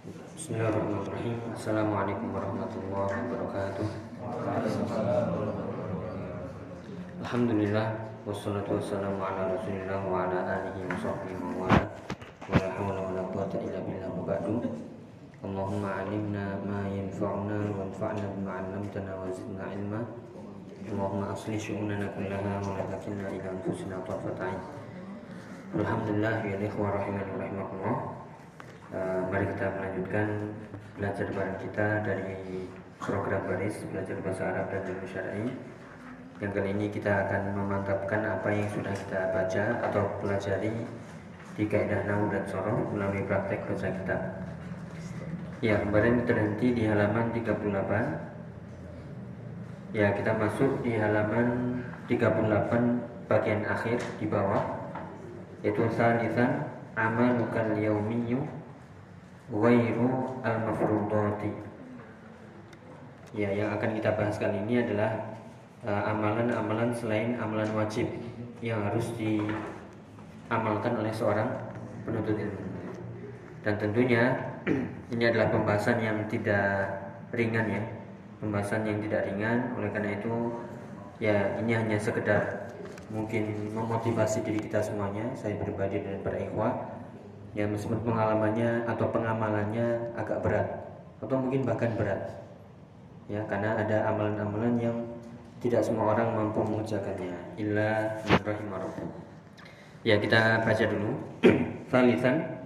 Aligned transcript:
Bismillahirrahmanirrahim. 0.00 1.36
Assalamualaikum 1.52 2.32
warahmatullahi 2.32 3.20
wabarakatuh. 3.20 3.84
Alhamdulillah 7.20 8.00
wassalatu 8.24 8.80
wassalamu 8.80 9.20
ala 9.20 9.60
Rasulillah 9.60 10.00
wa 10.08 10.24
ala 10.24 10.40
alihi 10.40 10.88
wa 10.88 10.96
sahbihi 11.04 11.36
wa 11.36 11.68
wala. 11.68 11.84
Wa 12.48 12.56
la 12.56 12.68
hawla 12.80 12.96
wa 12.96 13.12
la 13.12 13.22
quwwata 13.28 13.60
illa 13.60 13.76
billah 13.84 14.08
wa 14.08 14.24
ba'du. 14.24 14.72
Allahumma 15.44 16.00
'allimna 16.00 16.64
ma 16.64 16.80
yanfa'una 16.88 17.68
wanfa'na 17.76 18.24
bima 18.40 18.56
'allamtana 18.56 19.12
wa 19.20 19.28
zidna 19.28 19.68
'ilma. 19.68 20.00
Allahumma 20.88 21.36
aslih 21.36 21.60
syu'unana 21.60 22.08
kullaha 22.16 22.64
wa 22.64 22.72
la 22.72 22.88
takilna 22.88 23.28
ila 23.36 23.52
anfusina 23.52 24.00
tarfata 24.08 24.48
'ain. 24.48 24.64
Alhamdulillah 25.76 26.40
ya 26.48 26.56
ikhwah 26.56 26.88
rahimani 26.88 27.36
wa 27.36 27.44
rahimakumullah. 27.44 28.19
Uh, 28.90 29.22
mari 29.30 29.46
kita 29.54 29.70
melanjutkan 29.78 30.50
belajar 30.98 31.30
bareng 31.30 31.62
kita 31.62 32.02
dari 32.02 32.66
program 32.98 33.46
baris 33.46 33.86
belajar 33.86 34.18
bahasa 34.18 34.50
Arab 34.50 34.66
dan 34.66 34.82
ilmu 34.82 35.06
syar'i. 35.06 35.46
Yang 36.42 36.50
kali 36.58 36.74
ini 36.74 36.90
kita 36.90 37.22
akan 37.22 37.54
memantapkan 37.54 38.18
apa 38.26 38.50
yang 38.50 38.66
sudah 38.66 38.90
kita 38.90 39.30
baca 39.30 39.64
atau 39.86 40.10
pelajari 40.18 40.74
di 41.54 41.70
kaidah 41.70 42.02
nahu 42.02 42.34
dan 42.34 42.42
soroh 42.50 42.82
melalui 42.90 43.22
praktek 43.30 43.62
baca 43.70 43.94
kita. 43.94 44.18
Ya, 45.62 45.78
kemarin 45.86 46.26
terhenti 46.26 46.74
di 46.74 46.90
halaman 46.90 47.30
38. 47.30 49.94
Ya, 49.94 50.10
kita 50.18 50.34
masuk 50.34 50.82
di 50.82 50.98
halaman 50.98 51.78
38 52.10 53.06
bagian 53.30 53.62
akhir 53.70 54.02
di 54.18 54.26
bawah 54.26 54.66
yaitu 55.62 55.86
salisan 55.94 56.66
amalukal 56.98 57.70
yaumiyyu 57.78 58.42
ghairu 59.50 60.38
al-mafrudati. 60.46 61.50
Ya, 63.34 63.50
yang 63.54 63.74
akan 63.78 63.94
kita 63.94 64.14
bahas 64.14 64.38
kali 64.38 64.58
ini 64.66 64.82
adalah 64.82 65.38
uh, 65.86 66.02
amalan-amalan 66.10 66.90
uh, 66.90 66.96
selain 66.96 67.38
amalan 67.38 67.70
wajib 67.74 68.10
yang 68.58 68.82
harus 68.82 69.10
diamalkan 69.14 70.98
oleh 70.98 71.14
seorang 71.14 71.46
penuntut 72.02 72.34
ilmu. 72.34 72.62
Dan 73.62 73.74
tentunya 73.78 74.34
ini 75.14 75.24
adalah 75.26 75.50
pembahasan 75.54 76.02
yang 76.02 76.18
tidak 76.26 76.90
ringan 77.30 77.66
ya. 77.70 77.82
Pembahasan 78.40 78.88
yang 78.88 78.98
tidak 79.04 79.28
ringan 79.30 79.76
oleh 79.76 79.90
karena 79.92 80.16
itu 80.16 80.34
ya 81.20 81.60
ini 81.60 81.76
hanya 81.76 82.00
sekedar 82.00 82.72
mungkin 83.12 83.74
memotivasi 83.74 84.40
diri 84.46 84.64
kita 84.64 84.80
semuanya, 84.80 85.28
saya 85.36 85.58
pribadi 85.60 86.00
dan 86.00 86.22
para 86.24 86.40
ikhwah 86.40 86.99
ya 87.54 87.66
meskipun 87.66 88.02
pengalamannya 88.06 88.86
atau 88.86 89.06
pengamalannya 89.10 90.14
agak 90.14 90.38
berat 90.42 90.68
atau 91.20 91.36
mungkin 91.36 91.66
bahkan 91.66 91.92
berat. 91.94 92.40
Ya 93.30 93.46
karena 93.46 93.78
ada 93.78 94.10
amalan-amalan 94.10 94.74
yang 94.80 94.96
tidak 95.62 95.84
semua 95.86 96.16
orang 96.16 96.34
mampu 96.34 96.64
mengerjakannya. 96.66 97.36
Illa 97.60 98.18
ya 100.02 100.16
kita 100.18 100.64
baca 100.64 100.84
dulu. 100.88 101.10
Salisan. 101.92 102.58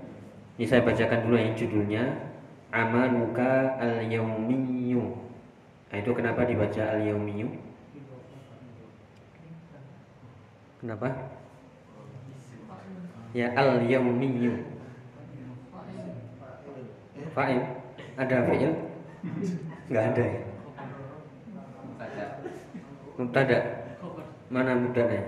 Ini 0.54 0.70
saya 0.70 0.86
bacakan 0.86 1.26
dulu 1.26 1.34
yang 1.34 1.58
judulnya 1.58 2.04
amaluka 2.74 3.78
al 3.78 4.02
yaumiyu 4.10 5.14
nah, 5.94 5.96
itu 6.02 6.10
kenapa 6.10 6.42
dibaca 6.42 6.82
al 6.82 7.06
yaumiyu 7.06 7.46
kenapa? 10.82 11.30
Ya 13.30 13.54
al 13.54 13.86
yaumiyu 13.86 14.73
Fa'il 17.34 17.62
ada 18.14 18.36
fi'il? 18.46 18.72
Enggak 19.90 20.04
ada 20.14 20.22
ya? 20.22 20.40
Mubtada. 23.18 23.58
Mana 24.50 24.72
mubtada? 24.78 25.18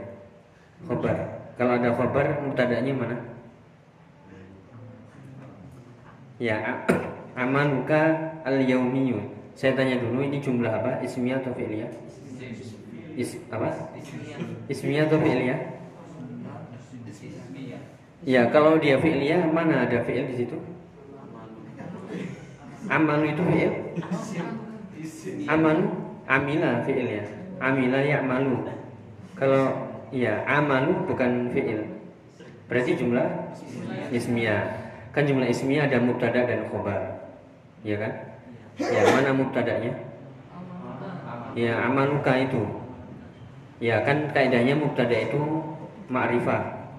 Khobar. 0.87 1.19
Kalau 1.59 1.72
ada 1.75 1.91
khobar, 1.91 2.27
mubtadanya 2.47 2.93
mana? 2.95 3.16
Ya, 6.37 6.84
amanuka 7.43 8.34
al-yaumiyyu. 8.45 9.19
Saya 9.56 9.72
tanya 9.72 9.97
dulu 9.97 10.21
ini 10.21 10.39
jumlah 10.39 10.69
apa? 10.69 11.00
Ismiyah 11.00 11.41
atau 11.41 11.56
fi'liyah? 11.56 11.89
Is, 13.16 13.41
apa? 13.49 13.72
Ismiyah 14.69 15.09
atau 15.09 15.16
fi'liyah? 15.16 15.61
Ya, 18.27 18.43
kalau 18.53 18.77
dia 18.77 19.00
fi'liyah, 19.00 19.49
mana 19.49 19.89
ada 19.89 20.05
fi'il 20.05 20.28
di 20.28 20.45
situ? 20.45 20.76
Amal 22.87 23.21
itu 23.27 23.43
fi'il. 23.43 23.73
Amal 25.47 25.77
Amila 26.27 26.83
fi'il 26.83 27.23
ya. 27.23 27.25
Amila 27.63 27.99
ya'malu. 28.03 28.67
Kalau 29.37 29.71
ya 30.11 30.43
amalu 30.47 31.07
bukan 31.07 31.51
fi'il. 31.51 31.83
Berarti 32.67 32.99
jumlah 32.99 33.27
ismiyah. 34.11 34.63
Kan 35.15 35.27
jumlah 35.27 35.49
ismiyah 35.49 35.87
ada 35.87 36.03
mubtada 36.03 36.45
dan 36.45 36.67
khobar. 36.69 37.31
Ya 37.87 37.97
kan? 37.99 38.13
Ya 38.77 39.03
mana 39.15 39.31
mubtadanya? 39.33 39.93
Ya 41.57 41.73
amaluka 41.87 42.37
itu. 42.37 42.63
Ya 43.81 44.05
kan 44.05 44.29
kaidahnya 44.33 44.77
mubtada 44.77 45.15
itu 45.15 45.41
ma'rifah. 46.13 46.91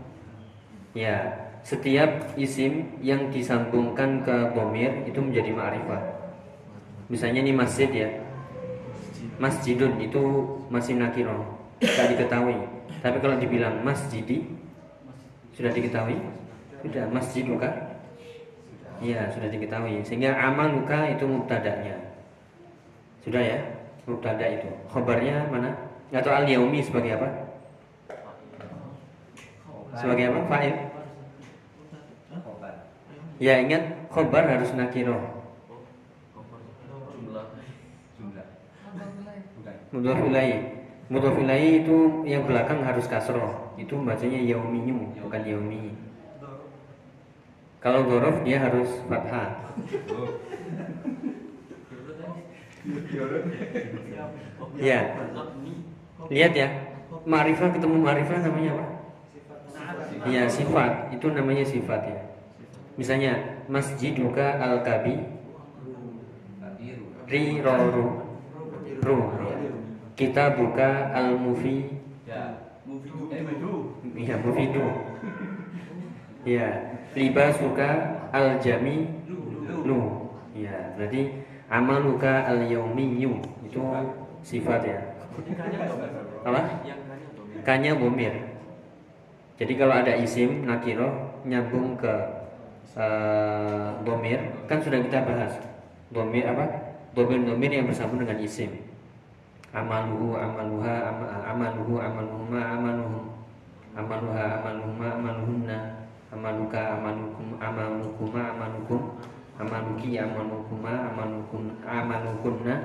Ya 0.98 1.47
setiap 1.68 2.32
isim 2.40 2.96
yang 3.04 3.28
disambungkan 3.28 4.24
ke 4.24 4.56
bomir 4.56 5.04
itu 5.04 5.20
menjadi 5.20 5.52
ma'rifah. 5.52 6.00
Misalnya 7.12 7.44
ini 7.44 7.52
masjid 7.52 7.92
ya. 7.92 8.08
Masjidun 9.36 10.00
itu 10.00 10.24
masih 10.72 10.96
nakiro 10.96 11.44
tidak 11.84 12.16
diketahui. 12.16 12.56
Tapi 13.04 13.18
kalau 13.20 13.36
dibilang 13.36 13.84
masjidi 13.84 14.48
sudah 15.52 15.76
diketahui? 15.76 16.16
Sudah. 16.88 17.04
Masjiduka? 17.12 17.70
Iya 19.04 19.28
sudah 19.36 19.52
diketahui. 19.52 20.08
Sehingga 20.08 20.40
amal 20.40 20.72
luka 20.72 21.04
itu 21.12 21.28
mubtadanya. 21.28 22.00
Sudah 23.28 23.44
ya? 23.44 23.60
Mubtada 24.08 24.48
itu. 24.48 24.72
Khobarnya 24.88 25.52
mana? 25.52 25.76
Atau 26.16 26.32
al 26.32 26.48
yaumi 26.48 26.80
sebagai 26.80 27.20
apa? 27.20 27.28
Sebagai 30.00 30.32
apa? 30.32 30.40
Fa'il 30.48 30.87
Ya 33.38 33.62
ingat 33.62 34.10
khobar 34.10 34.50
harus 34.50 34.74
nakiro. 34.74 35.18
Mudhof 39.94 40.20
ilaih. 40.26 40.58
Mudhof 41.08 41.38
ilaih 41.40 41.86
itu 41.86 41.98
yang 42.26 42.50
belakang 42.50 42.82
harus 42.82 43.06
kasroh. 43.06 43.74
Itu 43.78 44.02
bacanya 44.02 44.42
yaumiyu 44.42 45.14
bukan 45.22 45.42
yaumi. 45.46 45.94
Kalau 47.78 48.10
gorof 48.10 48.42
dia 48.42 48.58
harus 48.58 48.90
fathah. 49.06 49.54
ya. 54.82 55.00
Lihat 56.28 56.54
ya. 56.58 56.68
Ma'rifah 57.28 57.70
ketemu 57.76 57.98
ma'rifah 58.02 58.38
namanya 58.44 58.72
apa? 58.76 58.86
Ya 60.26 60.50
sifat. 60.50 61.14
Itu 61.14 61.32
namanya 61.32 61.64
sifat 61.64 62.02
ya. 62.10 62.37
Misalnya 62.98 63.64
masjiduka 63.70 64.58
al-kabi. 64.60 65.22
Ri 67.30 67.62
ru. 67.62 68.08
Ru 69.06 69.18
kita 70.18 70.58
buka 70.58 71.14
al 71.14 71.38
mufi 71.38 71.86
ya 74.18 74.36
mufidu 74.42 74.82
ya 76.42 76.98
liba 77.14 77.54
suka 77.54 78.18
al 78.34 78.58
jami 78.58 79.06
lu 79.86 80.34
ya 80.58 80.98
berarti 80.98 81.46
amaluka 81.70 82.50
al 82.50 82.66
yaumiyu 82.66 83.38
itu 83.62 83.78
sifat 84.42 84.82
ya. 84.90 85.00
Apa? 86.42 86.82
Kanya 87.62 87.94
bomir 87.94 88.34
jadi 89.62 89.74
kalau 89.78 89.94
ada 90.02 90.18
isim 90.18 90.66
nakiro 90.66 91.38
nyambung 91.46 91.94
ke 91.94 92.37
uh, 92.96 93.98
bomir 94.08 94.40
kan 94.70 94.80
sudah 94.80 95.04
kita 95.04 95.28
bahas. 95.28 95.60
Bomir 96.14 96.48
apa? 96.48 96.96
Bomir 97.12 97.68
yang 97.68 97.90
bersambung 97.90 98.24
dengan 98.24 98.40
isim. 98.40 98.72
Amaluhu 99.76 100.40
amaluha 100.40 100.94
am, 101.12 101.20
amaluhu 101.44 102.00
amaluhuma 102.00 102.62
amaluhum. 102.80 103.26
Amaluha 103.98 104.44
amaluhuma 104.62 105.08
amaluhunna. 105.20 105.80
Amaluka 106.32 106.80
amalukum 106.96 107.60
amalukuma 107.60 108.42
amalukum. 108.56 109.02
Amaluki 109.58 110.22
amalukuma 110.22 111.10
amalukum 111.10 111.74
amalukunna 111.82 112.76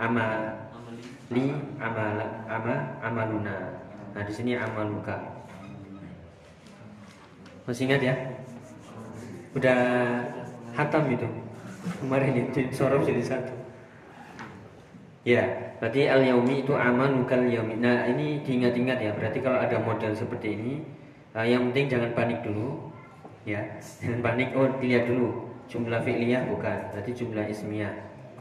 amali 0.00 1.44
amala 1.76 2.26
ama 2.48 2.74
amaluna. 3.04 3.56
Nah 4.16 4.22
di 4.24 4.32
sini 4.32 4.56
amaluka. 4.56 5.20
Masih 7.68 7.88
ingat 7.88 8.00
ya 8.00 8.14
udah 9.54 9.78
hatam 10.74 11.06
itu. 11.08 11.26
Kemarin 12.02 12.32
itu 12.48 12.68
sorof 12.74 13.06
jadi 13.06 13.22
satu. 13.22 13.54
Ya 15.24 15.72
berarti 15.80 16.04
al 16.04 16.20
yaumi 16.20 16.66
itu 16.66 16.76
aman 16.76 17.24
bukan 17.24 17.48
yaumi. 17.48 17.80
Nah 17.80 18.04
ini 18.10 18.44
diingat-ingat 18.44 18.98
ya 19.00 19.10
berarti 19.16 19.40
kalau 19.40 19.56
ada 19.56 19.80
model 19.80 20.12
seperti 20.12 20.56
ini 20.56 20.72
uh, 21.32 21.46
yang 21.46 21.72
penting 21.72 21.96
jangan 21.96 22.10
panik 22.12 22.44
dulu 22.44 22.92
ya. 23.48 23.62
Jangan 23.80 24.20
panik 24.20 24.52
oh 24.52 24.68
dilihat 24.80 25.08
dulu. 25.08 25.48
Jumlah 25.64 26.04
fi'liyah 26.04 26.44
bukan 26.52 26.92
berarti 26.92 27.10
jumlah 27.16 27.48
ismiyah. 27.48 27.94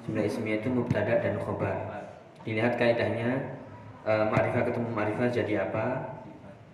Jumlah 0.03 0.27
ismiyah 0.27 0.59
itu 0.59 0.67
mubtada 0.67 1.23
dan 1.23 1.39
khobar. 1.39 2.03
Dilihat 2.43 2.75
kaidahnya 2.75 3.55
uh, 4.03 4.27
ma'rifah 4.27 4.67
ketemu 4.67 4.89
ma'rifah 4.91 5.27
jadi 5.31 5.53
apa. 5.71 5.85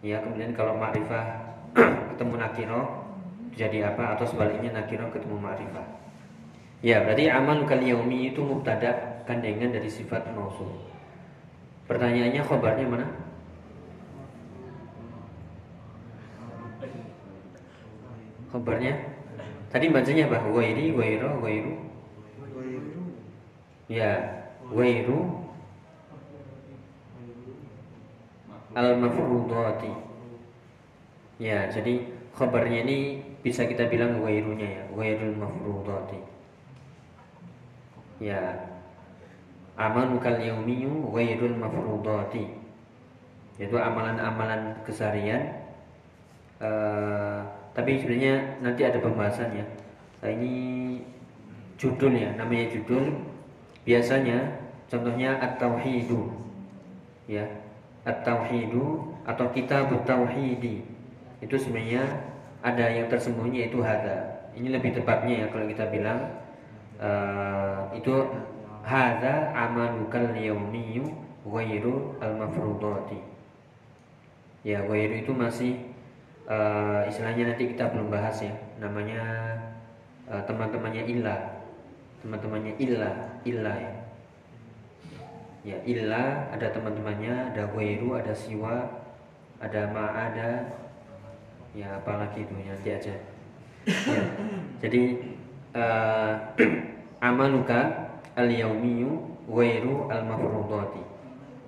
Ya 0.01 0.18
kemudian 0.25 0.57
kalau 0.57 0.74
ma'rifah 0.74 1.53
ketemu 2.18 2.33
nakiro 2.41 2.99
jadi 3.54 3.94
apa 3.94 4.18
atau 4.18 4.25
sebaliknya 4.25 4.74
nakiro 4.74 5.10
ketemu 5.13 5.38
ma'rifah. 5.38 5.88
Ya 6.80 7.04
berarti 7.04 7.28
aman 7.28 7.68
kal 7.68 7.84
yaumi 7.84 8.31
itu 8.31 8.40
mubtada 8.40 9.22
gandengan 9.28 9.75
dari 9.75 9.90
sifat 9.92 10.31
mausul. 10.31 10.72
Pertanyaannya 11.86 12.42
khobarnya 12.46 12.86
mana? 12.88 13.07
Khobarnya? 18.50 18.94
Tadi 19.69 19.86
bacanya 19.94 20.24
apa? 20.31 20.50
Wairi 20.50 20.96
wairo 20.96 21.38
wairu? 21.44 21.74
Ya 23.92 24.12
wairu. 24.72 25.46
Al 28.78 28.98
mafrudati 29.01 30.10
ya 31.40 31.72
jadi 31.72 32.04
khabarnya 32.36 32.84
ini 32.84 33.24
bisa 33.39 33.63
kita 33.63 33.88
bilang 33.88 34.19
wairunya 34.19 34.80
ya 34.80 34.83
wairul 34.91 35.36
mafrudati. 35.39 36.19
Ya. 38.19 38.68
Aman 39.80 40.19
kal 40.19 40.44
yaumiyu 40.44 41.07
wairul 41.12 41.56
mafrudati. 41.56 42.51
Yaitu 43.59 43.75
amalan-amalan 43.75 44.75
kesarian 44.88 45.51
uh, 46.63 47.44
tapi 47.75 48.00
sebenarnya 48.00 48.59
nanti 48.63 48.88
ada 48.88 49.03
pembahasannya 49.03 49.68
nah, 50.24 50.31
ini 50.31 50.53
judul 51.75 52.15
ya 52.15 52.36
namanya 52.36 52.71
judul. 52.71 53.19
Biasanya 53.83 54.59
contohnya 54.91 55.39
at-tauhidu. 55.39 56.27
Ya 57.27 57.47
at-tauhidu 58.07 59.12
atau 59.27 59.45
kitab 59.51 59.91
tauhidi 60.07 60.81
itu 61.39 61.56
sebenarnya 61.56 62.03
ada 62.60 62.86
yang 62.92 63.08
tersembunyi 63.08 63.72
itu 63.72 63.80
hada 63.80 64.40
ini 64.60 64.76
lebih 64.76 64.92
tepatnya 64.98 65.46
ya 65.46 65.48
kalau 65.54 65.66
kita 65.70 65.88
bilang 65.88 66.20
uh, 67.00 67.88
itu 67.96 68.12
hada 68.84 69.56
amalukal 69.56 70.36
yaumiyu 70.36 71.08
ghairu 71.48 72.20
al-mafrudati. 72.20 73.20
Ya 74.68 74.84
ghairu 74.84 75.24
itu 75.24 75.32
masih 75.32 75.74
uh, 76.50 77.08
istilahnya 77.08 77.54
nanti 77.54 77.72
kita 77.72 77.88
belum 77.94 78.12
bahas 78.12 78.44
ya. 78.44 78.54
Namanya 78.84 79.22
uh, 80.28 80.44
teman-temannya 80.44 81.08
ilah 81.08 81.42
teman-temannya 82.20 82.76
ilah 82.82 83.16
ilah 83.48 83.78
ya. 83.80 83.94
Ya 85.60 85.78
illa 85.84 86.52
ada 86.56 86.72
teman-temannya 86.72 87.54
ada 87.54 87.68
wairu 87.76 88.16
ada 88.16 88.32
siwa 88.32 88.88
ada 89.60 89.92
ma'ada 89.92 90.72
ya 91.74 91.88
apalagi 91.98 92.45
itu 92.45 92.54
nanti 92.54 92.89
aja 92.89 93.13
ya. 93.86 94.24
jadi 94.81 95.01
uh, 95.77 96.33
amaluka 97.27 98.12
al 98.33 98.50
yaumiyu 98.50 99.18
wairu 99.45 100.10
al 100.10 100.25
mafrudati 100.25 101.01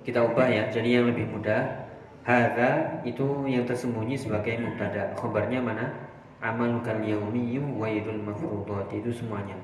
kita 0.02 0.22
ubah 0.22 0.48
ya 0.50 0.66
jadi 0.70 1.00
yang 1.02 1.06
lebih 1.10 1.28
mudah 1.30 1.82
Hada 2.22 3.02
itu 3.02 3.50
yang 3.50 3.66
tersembunyi 3.66 4.14
sebagai 4.14 4.54
mubtada. 4.62 5.10
Khabarnya 5.18 5.58
mana? 5.58 5.90
Amaluka 6.38 6.94
al 6.94 7.02
yaumiyu 7.02 7.66
wairul 7.74 8.22
mafrudati 8.22 9.02
itu 9.02 9.10
semuanya. 9.10 9.58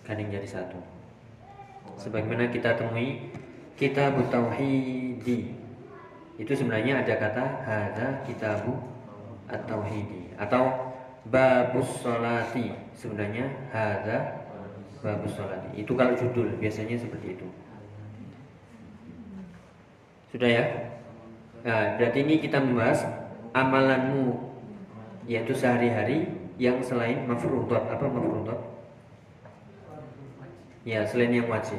Kadang 0.00 0.32
jadi 0.32 0.48
satu 0.48 0.80
sebagaimana 2.00 2.48
kita 2.48 2.74
temui 2.78 3.30
kitab 3.76 4.16
tauhidi 4.30 5.54
itu 6.40 6.52
sebenarnya 6.52 7.04
ada 7.04 7.14
kata 7.18 7.44
hadza 7.62 8.06
kitabu 8.24 8.72
at-tauhidi 9.52 10.32
atau 10.40 10.90
babus 11.28 12.02
solati 12.02 12.74
sebenarnya 12.96 13.46
hadza 13.70 14.48
babus 15.04 15.38
solati 15.38 15.70
itu 15.78 15.92
kalau 15.94 16.16
judul 16.16 16.48
biasanya 16.58 16.96
seperti 16.96 17.38
itu. 17.38 17.46
Sudah 20.32 20.48
ya? 20.48 20.64
Nah 21.62 22.00
berarti 22.00 22.18
ini 22.24 22.40
kita 22.40 22.58
membahas 22.58 23.04
amalanmu 23.52 24.50
yaitu 25.28 25.54
sehari-hari 25.54 26.26
yang 26.56 26.80
selain 26.82 27.28
mafruḍat 27.28 27.86
apa 27.92 28.04
mafruḍat 28.08 28.72
Ya, 30.82 31.06
selain 31.06 31.30
yang 31.30 31.46
wajib. 31.46 31.78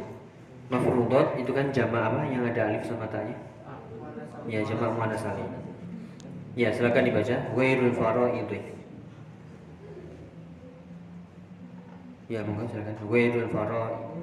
Mafrudot 0.72 1.36
itu 1.36 1.52
kan 1.52 1.68
jama 1.76 2.08
apa? 2.08 2.24
Yang 2.24 2.56
ada 2.56 2.62
alif 2.72 2.84
sama 2.88 3.04
tanya? 3.12 3.36
Ya, 4.48 4.64
jama 4.64 4.96
muannas 4.96 5.20
salim. 5.20 5.63
Ya, 6.54 6.70
silakan 6.70 7.10
dibaca. 7.10 7.36
Wairul 7.58 7.98
itu. 8.38 8.58
Ya, 12.30 12.46
monggo 12.46 12.70
silakan. 12.70 12.96
Wairul 13.10 13.50
faro. 13.50 14.14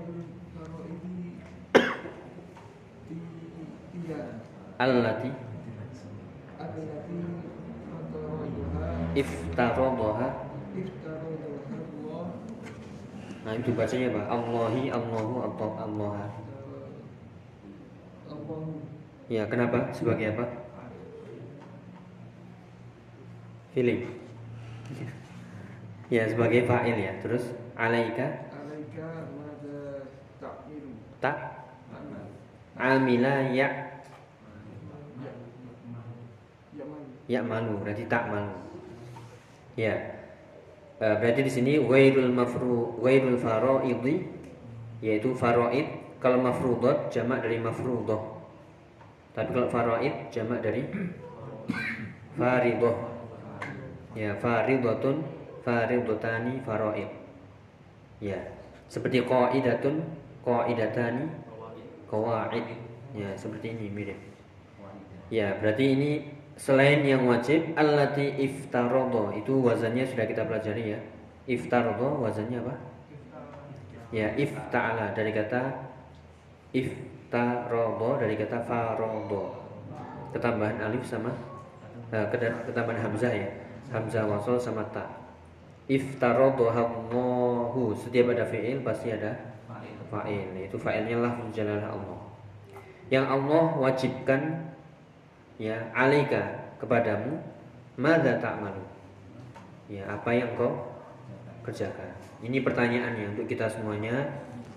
Allati 4.81 5.29
Iftarodoha 9.13 10.29
Nah 13.41 13.57
itu 13.57 13.73
bacanya 13.73 14.07
apa? 14.13 14.23
Allahi 14.37 14.83
Allahu 14.93 15.35
atau 15.49 15.69
Allah. 15.81 16.29
Ya 19.33 19.49
kenapa? 19.49 19.89
Sebagai 19.97 20.37
apa? 20.37 20.45
Feeling. 23.71 24.03
Ya 26.11 26.27
sebagai 26.27 26.67
fa'il 26.67 26.99
ya. 26.99 27.15
Terus 27.23 27.55
alaika? 27.79 28.51
Alaika 28.51 29.09
mada 29.39 30.11
ta'milu. 30.43 30.91
Tak? 31.23 31.37
Amila 32.75 33.35
ya. 33.55 33.69
Ya 37.31 37.41
malu. 37.47 37.79
Berarti 37.79 38.11
tak 38.11 38.27
malu. 38.27 38.59
Ya. 39.79 40.21
Eh, 41.01 41.17
berarti 41.17 41.41
di 41.49 41.53
sini 41.53 41.73
wairul 41.81 42.29
mafru 42.29 43.01
wairul 43.01 43.41
faraidi 43.41 44.29
yaitu 45.01 45.33
faraid 45.33 45.89
kalau 46.21 46.45
mafruḍat 46.45 47.09
jamak 47.09 47.41
dari 47.41 47.57
mafruḍah 47.57 48.21
tapi 49.33 49.49
kalau 49.57 49.73
faraid 49.73 50.29
jamak 50.29 50.61
dari 50.61 50.85
faridah 52.37 53.10
ya 54.15 54.35
faridatun 54.39 55.23
faridatani 55.63 56.59
faraid. 56.65 57.11
Ya 58.21 58.39
seperti 58.91 59.23
qaidatun 59.25 60.03
qaidatani 60.43 61.31
qawaid. 62.11 62.67
Ya 63.15 63.31
seperti 63.35 63.75
ini 63.75 63.87
mirip. 63.91 64.19
Ya 65.31 65.55
berarti 65.59 65.85
ini 65.95 66.11
selain 66.59 67.07
yang 67.07 67.27
wajib 67.27 67.75
allati 67.79 68.35
iftarodo 68.39 69.35
itu 69.35 69.59
wazannya 69.63 70.07
sudah 70.07 70.27
kita 70.27 70.47
pelajari 70.47 70.95
ya. 70.95 71.01
Iftarodo 71.51 72.23
wazannya 72.23 72.63
apa? 72.63 72.75
Ya 74.11 74.35
ifta'ala 74.35 75.15
dari 75.15 75.31
kata 75.31 75.91
iftarodo 76.75 78.19
dari 78.19 78.35
kata 78.39 78.63
farodo 78.67 79.55
ketambahan 80.31 80.79
alif 80.83 81.03
sama 81.03 81.35
uh, 82.15 82.27
ketambahan 82.67 83.03
hamzah 83.03 83.35
ya 83.35 83.51
hamzah 83.91 84.25
wasol 84.27 84.57
sama 84.57 84.87
ta. 84.95 85.07
Iftarodo 85.91 86.71
hammohu 86.71 87.91
setiap 87.99 88.31
ada 88.31 88.47
fi'il 88.47 88.79
pasti 88.87 89.11
ada 89.11 89.35
fa'il. 90.07 90.55
itu 90.55 90.79
fa'ilnya 90.79 91.19
lah 91.19 91.33
jalalah 91.51 91.91
Allah. 91.91 92.21
Yang 93.11 93.27
Allah 93.27 93.65
wajibkan 93.75 94.41
ya 95.59 95.91
alaika 95.95 96.75
kepadamu 96.79 97.43
mada 97.99 98.39
ta'malu? 98.39 98.83
Ya 99.91 100.07
apa 100.07 100.31
yang 100.31 100.55
kau 100.55 100.95
kerjakan. 101.67 102.15
Ini 102.47 102.63
pertanyaannya 102.63 103.35
untuk 103.35 103.51
kita 103.51 103.67
semuanya. 103.67 104.31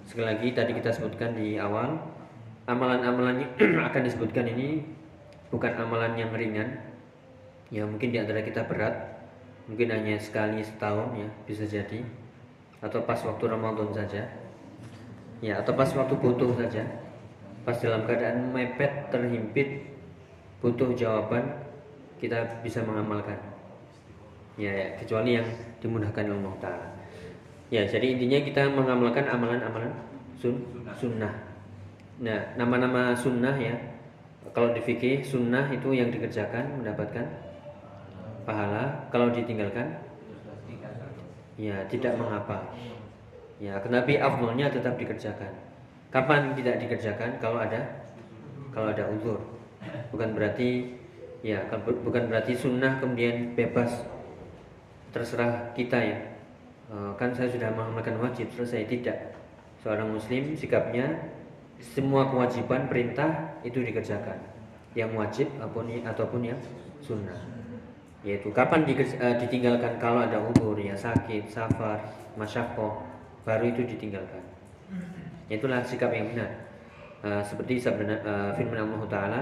Sekali 0.09 0.33
lagi 0.33 0.47
tadi 0.51 0.73
kita 0.73 0.89
sebutkan 0.89 1.37
di 1.37 1.55
awal 1.55 1.95
amalan-amalan 2.67 3.45
yang 3.45 3.51
akan 3.87 4.01
disebutkan 4.03 4.49
ini 4.49 4.83
bukan 5.53 5.71
amalan 5.77 6.17
yang 6.17 6.31
ringan 6.33 6.92
ya 7.73 7.89
mungkin 7.89 8.13
di 8.13 8.21
antara 8.21 8.45
kita 8.45 8.69
berat 8.69 8.93
mungkin 9.65 9.89
hanya 9.89 10.21
sekali 10.21 10.61
setahun 10.61 11.17
ya 11.17 11.27
bisa 11.49 11.65
jadi. 11.65 12.05
Atau 12.85 13.01
pas 13.07 13.17
waktu 13.25 13.49
Ramadan 13.49 13.89
saja. 13.89 14.29
Ya 15.41 15.57
atau 15.59 15.73
pas 15.73 15.89
waktu 15.89 16.13
butuh 16.13 16.53
saja. 16.53 16.85
Pas 17.65 17.73
dalam 17.81 18.05
keadaan 18.05 18.53
mepet 18.53 19.09
terhimpit 19.09 19.89
butuh 20.61 20.93
jawaban 20.93 21.43
kita 22.21 22.61
bisa 22.61 22.85
mengamalkan. 22.85 23.35
Ya, 24.53 24.69
ya 24.69 24.87
kecuali 25.01 25.41
yang 25.41 25.47
dimudahkan 25.81 26.29
Allah 26.29 26.53
Taala. 26.61 26.87
Ya 27.73 27.81
jadi 27.89 28.13
intinya 28.13 28.37
kita 28.45 28.69
mengamalkan 28.69 29.25
amalan-amalan 29.25 29.89
sun 30.37 30.61
sunnah. 30.93 31.33
Nah 32.21 32.53
nama-nama 32.53 33.17
sunnah 33.17 33.57
ya. 33.57 33.73
Kalau 34.53 34.75
di 34.75 34.83
fikih 34.83 35.25
sunnah 35.25 35.71
itu 35.73 35.95
yang 35.95 36.13
dikerjakan 36.13 36.83
mendapatkan 36.83 37.25
pahala. 38.43 39.07
Kalau 39.09 39.31
ditinggalkan? 39.31 39.99
Ya 41.59 41.85
tidak 41.87 42.17
mengapa. 42.19 42.73
Ya 43.61 43.79
tetapi 43.79 44.19
afdolnya 44.19 44.67
tetap 44.69 44.99
dikerjakan. 44.99 45.51
Kapan 46.09 46.53
tidak 46.53 46.81
dikerjakan? 46.83 47.37
Kalau 47.39 47.61
ada? 47.61 47.81
Kalau 48.73 48.89
ada 48.91 49.05
uzur. 49.13 49.39
Bukan 50.09 50.33
berarti 50.33 50.97
ya 51.43 51.59
bukan 51.83 52.29
berarti 52.29 52.53
sunnah 52.57 52.97
kemudian 52.97 53.53
bebas. 53.53 54.05
Terserah 55.13 55.73
kita 55.77 55.99
ya. 56.01 56.19
E, 56.89 56.95
kan 57.21 57.29
saya 57.37 57.49
sudah 57.53 57.69
mengamalkan 57.69 58.17
wajib 58.17 58.49
selesai. 58.53 58.89
Tidak. 58.89 59.17
Seorang 59.85 60.09
muslim 60.09 60.57
sikapnya 60.57 61.29
semua 61.77 62.33
kewajiban 62.33 62.89
perintah 62.89 63.61
itu 63.61 63.77
dikerjakan. 63.77 64.41
Yang 64.97 65.11
wajib 65.13 65.47
ataupun 65.61 66.01
ataupun 66.01 66.41
yang 66.41 66.59
sunnah 67.01 67.62
yaitu 68.23 68.47
kapan 68.55 68.87
uh, 68.87 69.35
ditinggalkan 69.35 69.99
kalau 69.99 70.23
ada 70.23 70.39
umur? 70.39 70.79
Ya 70.79 70.95
sakit 70.95 71.51
safar 71.51 71.99
masyakoh 72.39 73.03
baru 73.43 73.75
itu 73.75 73.83
ditinggalkan. 73.83 74.39
Itulah 75.51 75.83
sikap 75.83 76.15
yang 76.15 76.31
benar. 76.31 76.71
Uh, 77.23 77.43
seperti 77.43 77.79
sabda 77.79 78.19
uh, 78.23 78.51
firman 78.55 78.87
Allah 78.87 79.03
Taala 79.11 79.41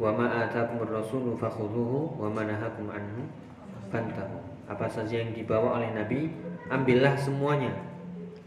wa 0.00 0.12
ma 0.12 0.44
atakumur 0.44 0.88
rasulu 0.88 1.36
fakhudhuhu 1.36 2.16
wa 2.16 2.28
ma 2.32 2.48
nahakum 2.48 2.88
anhu 2.88 3.28
fantahu. 3.92 4.40
Apa 4.68 4.88
saja 4.88 5.20
yang 5.20 5.36
dibawa 5.36 5.76
oleh 5.80 5.92
Nabi 5.92 6.32
ambillah 6.72 7.12
semuanya. 7.16 7.72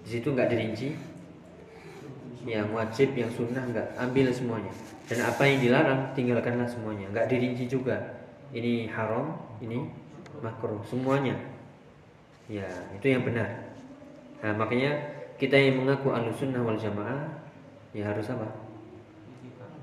Di 0.01 0.17
situ 0.17 0.33
nggak 0.33 0.49
dirinci. 0.49 0.97
Yang 2.41 2.73
wajib 2.73 3.13
yang 3.13 3.29
sunnah 3.29 3.61
nggak 3.69 3.87
ambil 4.01 4.33
semuanya. 4.33 4.73
Dan 5.05 5.21
apa 5.21 5.45
yang 5.45 5.61
dilarang 5.61 6.01
tinggalkanlah 6.17 6.65
semuanya. 6.65 7.05
Nggak 7.13 7.29
dirinci 7.29 7.69
juga 7.69 8.20
ini 8.51 8.87
haram, 8.91 9.39
ini 9.63 9.87
makruh, 10.43 10.79
semuanya. 10.83 11.35
Ya, 12.51 12.67
itu 12.95 13.07
yang 13.07 13.23
benar. 13.23 13.47
Nah, 14.43 14.51
makanya 14.57 14.97
kita 15.39 15.55
yang 15.55 15.81
mengaku 15.81 16.11
sunnah 16.35 16.61
wal 16.61 16.75
jamaah 16.75 17.31
ya 17.95 18.11
harus 18.11 18.27
apa? 18.31 18.47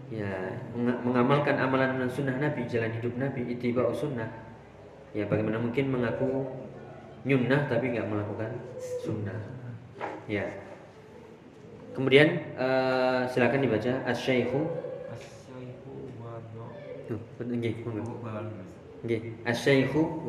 Ya, 0.08 0.56
mengamalkan 1.04 1.60
amalan 1.60 2.08
sunnah 2.08 2.36
Nabi, 2.36 2.64
jalan 2.64 2.92
hidup 2.96 3.16
Nabi, 3.16 3.44
itibau 3.56 3.92
sunnah. 3.92 4.28
Ya, 5.12 5.24
bagaimana 5.28 5.60
mungkin 5.60 5.88
mengaku 5.92 6.48
nyunnah 7.24 7.68
tapi 7.68 7.92
nggak 7.92 8.08
melakukan 8.08 8.52
sunnah. 9.04 9.36
Ya. 10.28 10.44
Kemudian 11.96 12.54
uh, 12.54 13.26
silakan 13.26 13.64
dibaca 13.64 14.06
Tuh, 14.06 14.87
nggih, 17.40 17.74
monggo. 17.86 18.20
Nggih, 19.06 19.20
asy-syaikhu 19.46 20.26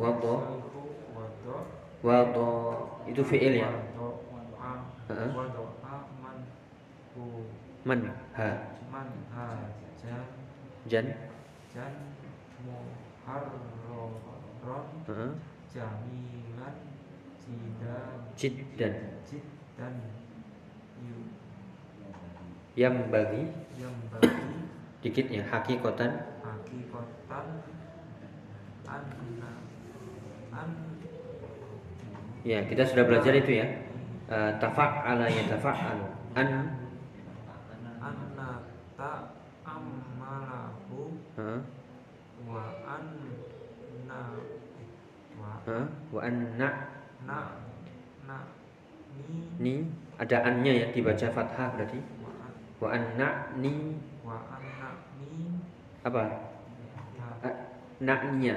itu 3.10 3.22
fi'il 3.26 3.54
ya. 3.60 3.68
Heeh. 5.10 5.30
Man 7.82 8.00
ha. 8.38 8.50
Man 8.92 9.08
ha 9.34 9.46
jan. 10.86 11.06
Jan. 11.74 11.92
Jamilan 15.70 16.74
jidan. 17.42 18.18
Jiddan. 18.34 18.94
Jiddan. 19.26 19.94
Yang 22.74 22.96
bagi. 23.10 23.42
Yang 23.78 23.94
bagi. 24.14 24.46
Dikit 25.00 25.26
ya, 25.32 25.42
hakikotan 25.48 26.29
hakikatan 26.70 27.46
anna 28.86 29.50
an 30.54 30.70
Ya, 32.40 32.64
kita 32.64 32.88
sudah 32.88 33.04
belajar 33.04 33.36
itu 33.36 33.60
ya. 33.60 33.68
Uh, 34.30 34.56
tafa'ala 34.56 35.28
ya 35.28 35.44
tafa'alu. 35.44 36.08
An 36.32 36.48
anna 38.00 38.64
ta 38.96 39.36
ammalahu 39.60 41.20
huh? 41.36 41.60
wa 42.48 42.64
anna 42.88 44.20
wa 45.36 45.52
huh? 45.68 45.84
wa 46.08 46.20
anna 46.24 46.68
na 47.28 47.60
na 48.24 48.36
ni 49.12 49.52
ni 49.60 49.74
ada 50.16 50.40
annya 50.48 50.72
ya 50.72 50.86
dibaca 50.96 51.28
fathah 51.28 51.76
berarti 51.76 52.00
wa 52.80 52.88
anna 52.88 53.52
ni 53.60 54.00
wa 54.24 54.40
anna 54.48 55.04
ni 55.20 55.60
apa 56.00 56.49
naknya. 58.00 58.56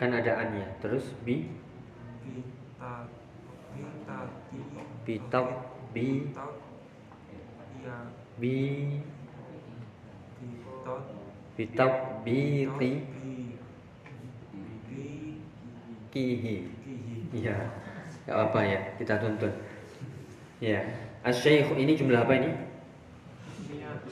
Kan 0.00 0.16
ada 0.16 0.32
annya 0.40 0.64
terus 0.80 1.12
bi 1.28 1.44
bitab 5.04 5.46
bi 5.92 6.32
bi 8.40 8.56
bitab 11.60 11.92
bi 12.24 12.64
ki? 12.80 12.92
Kihi. 16.10 16.56
Ya 17.36 17.54
ya 18.24 18.32
apa 18.34 18.60
ya. 18.64 18.80
Kita 18.96 19.20
tuntun 19.20 19.52
ya 20.64 20.80
asyikh 21.20 21.76
ini 21.76 21.92
jumlah 21.92 22.24
apa 22.24 22.32
ini? 22.40 22.50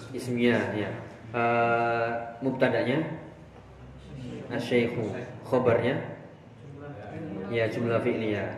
Ismiyah 0.09 0.73
ya 0.73 0.88
uh, 1.37 2.09
mubtadanya 2.40 3.27
asyaikhu 4.49 5.13
khobarnya 5.45 5.97
ya 7.49 7.69
jumlah 7.69 8.01
fi'liyah 8.01 8.49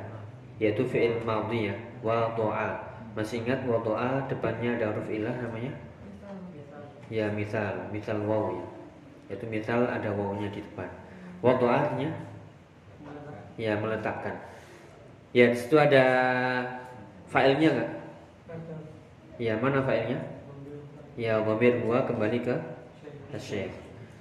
yaitu 0.60 0.84
fi'il 0.86 1.22
madhi 1.24 1.72
ya 1.72 1.74
wa 2.04 2.32
doa 2.36 2.90
masih 3.16 3.42
ingat 3.42 3.66
wa 3.66 3.82
doa 3.82 4.22
depannya 4.30 4.78
ada 4.78 4.94
huruf 4.94 5.08
ilah 5.10 5.34
namanya? 5.34 5.72
Ya 7.10 7.26
misal 7.34 7.90
misal 7.90 8.22
waw 8.22 8.54
ya. 8.54 8.66
Yaitu 9.34 9.50
misal 9.50 9.82
ada 9.90 10.14
wawnya 10.14 10.46
di 10.54 10.62
depan. 10.62 10.86
Wa 11.42 11.58
doa 11.58 11.90
ya 13.58 13.72
meletakkan. 13.82 14.38
Ya 15.34 15.50
di 15.50 15.58
situ 15.58 15.74
ada 15.74 16.04
failnya 17.26 17.70
enggak 17.74 17.92
ya 19.40 19.54
mana 19.58 19.82
failnya? 19.82 20.18
Ya 21.18 21.42
dhamir 21.42 21.82
huwa 21.82 22.06
kembali 22.06 22.46
ke 22.46 22.54
asyik 23.34 23.74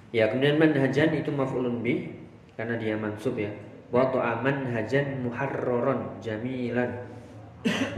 Ya, 0.09 0.25
kemudian 0.33 0.57
manhajan 0.57 1.13
itu 1.13 1.29
maf'ulun 1.29 1.85
bi 1.85 2.09
karena 2.57 2.75
dia 2.81 2.97
mansub 2.97 3.37
ya. 3.37 3.53
Wa 3.93 4.09
manhajan 4.41 5.21
muharraron 5.21 6.17
jamilan. 6.17 7.05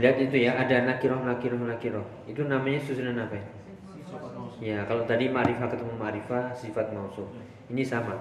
Lihat 0.02 0.16
itu 0.18 0.44
ya, 0.44 0.58
ada 0.58 0.84
nakiroh 0.84 1.24
nakiroh 1.24 1.56
nakiroh. 1.56 2.04
Itu 2.28 2.44
namanya 2.44 2.80
susunan 2.84 3.16
apa 3.16 3.36
ya? 3.38 3.46
Ya, 4.62 4.78
kalau 4.86 5.02
tadi 5.08 5.26
ma'rifah 5.26 5.66
ketemu 5.72 5.94
ma'rifah 5.98 6.54
sifat 6.54 6.92
mausuf. 6.94 7.26
Ini 7.72 7.82
sama. 7.82 8.14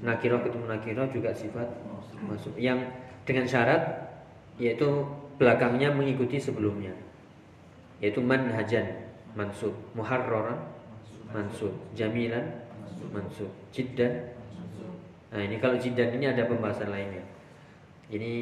Nakiroh 0.00 0.40
ketemu 0.40 0.64
nakiroh 0.66 1.06
juga 1.12 1.30
sifat 1.30 1.68
mausuf. 2.24 2.56
Yang 2.56 2.88
dengan 3.28 3.44
syarat 3.46 3.82
yaitu 4.56 5.04
belakangnya 5.36 5.92
mengikuti 5.92 6.40
sebelumnya. 6.40 6.92
Yaitu 8.00 8.20
manhajan 8.24 9.12
mansub, 9.36 9.76
muharraron 9.92 10.56
mansub, 11.30 11.72
jamilan 11.96 12.59
mansub. 13.10 13.50
Jiddan? 13.74 14.34
Nah 15.30 15.40
ini 15.40 15.56
kalau 15.62 15.78
jiddan 15.78 16.14
ini 16.18 16.26
ada 16.30 16.46
pembahasan 16.46 16.90
lainnya 16.90 17.22
ini 18.10 18.34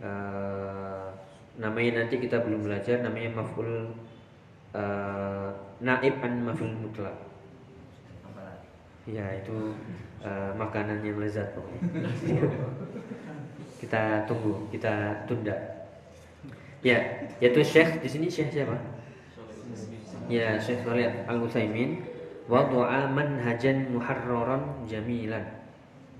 uh, 0.00 1.12
namanya 1.60 2.04
nanti 2.04 2.16
kita 2.16 2.40
belum 2.40 2.64
belajar 2.64 3.04
namanya 3.04 3.36
maf'ul 3.36 3.92
uh, 4.72 5.48
naib 5.84 6.16
an 6.24 6.48
maf'ul 6.48 6.72
mutlak. 6.72 7.16
Ya 9.02 9.34
itu 9.34 9.74
uh, 10.22 10.54
makanan 10.54 11.02
yang 11.02 11.18
lezat 11.18 11.52
pokoknya. 11.52 11.82
Kita 13.82 14.24
tunggu 14.30 14.70
kita 14.72 15.26
tunda. 15.28 15.58
Ya 16.80 16.98
yaitu 17.42 17.60
syekh 17.60 18.00
di 18.00 18.08
sini 18.08 18.26
syekh 18.32 18.48
siapa? 18.54 18.78
Ya 20.30 20.56
syekh 20.56 20.86
Salih 20.86 21.10
Al 21.28 21.42
Utsaimin 21.42 22.00
Wadu'a 22.50 23.06
manhajan 23.06 23.94
muharraran 23.94 24.82
jamilan. 24.90 25.46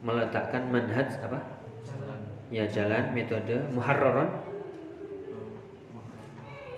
Meletakkan 0.03 0.71
manhaj 0.71 1.19
apa? 1.23 1.39
Ya 2.51 2.67
jalan 2.71 3.11
metode 3.11 3.59
muharraran. 3.75 4.31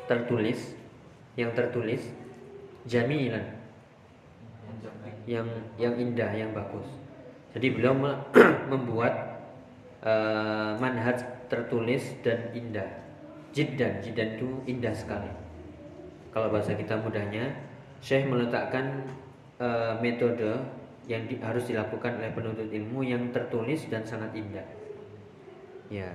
Tertulis. 0.08 0.76
Yang 1.36 1.50
tertulis 1.56 2.02
jamilan. 2.88 3.44
Yang 5.28 5.48
yang 5.76 5.94
indah 5.96 6.30
yang 6.32 6.50
bagus. 6.56 6.88
Jadi 7.52 7.66
beliau 7.72 7.96
membuat 8.72 9.44
uh, 10.00 10.76
manhaj 10.80 11.20
tertulis 11.52 12.16
dan 12.24 12.48
indah. 12.56 12.88
Jiddan. 13.52 14.00
Jiddan 14.00 14.40
itu 14.40 14.48
indah 14.66 14.92
sekali. 14.96 15.28
Kalau 16.34 16.50
bahasa 16.50 16.74
kita 16.74 16.98
mudahnya 16.98 17.54
Syekh 18.02 18.28
meletakkan 18.28 19.06
uh, 19.64 19.96
metode 20.04 20.60
yang 21.08 21.24
di, 21.24 21.40
harus 21.40 21.64
dilakukan 21.64 22.20
oleh 22.20 22.32
penuntut 22.36 22.68
ilmu 22.68 23.00
yang 23.00 23.32
tertulis 23.32 23.88
dan 23.88 24.04
sangat 24.04 24.36
indah. 24.36 24.64
Ya. 25.88 26.12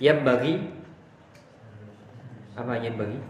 Yang 0.00 0.18
bagi 0.24 0.54
apa 2.56 2.72
yang 2.80 2.96
bagi? 2.96 3.20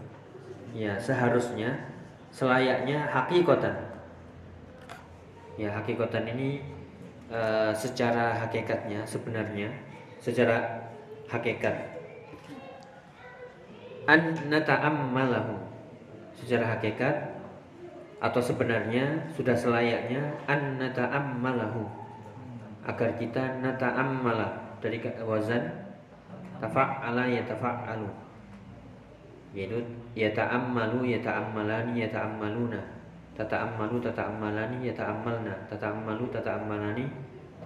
Ya 0.75 0.95
seharusnya 1.01 1.75
selayaknya 2.29 3.09
hakikotan 3.09 3.89
ya 5.59 5.75
hakikotan 5.75 6.23
ini 6.23 6.63
e, 7.27 7.39
secara 7.75 8.31
hakikatnya 8.47 9.03
sebenarnya 9.03 9.67
secara 10.23 10.87
hakikat. 11.27 11.99
An 14.07 14.39
nata'ammalahu. 14.47 15.59
Secara 16.39 16.79
hakikat 16.79 17.38
atau 18.19 18.41
sebenarnya 18.43 19.31
sudah 19.31 19.55
selayaknya 19.55 20.35
an 20.47 20.79
nata'ammalahu. 20.79 21.83
Agar 22.87 23.15
kita 23.19 23.63
nata'ammala. 23.63 24.79
Dari 24.79 25.03
wazan 25.27 25.67
tafa'ala 26.63 27.27
ya 27.27 27.43
tafa'alu 27.43 28.07
yaitu 29.51 29.83
yata'ammalu 30.15 31.09
yata'ammalani 31.19 31.99
yata'ammaluna. 32.07 32.79
Tata'ammalu 33.35 33.99
tata'ammalani 34.03 34.87
yata'ammalna. 34.87 35.67
Tata'ammalu 35.67 36.31
tata'ammalani. 36.31 37.05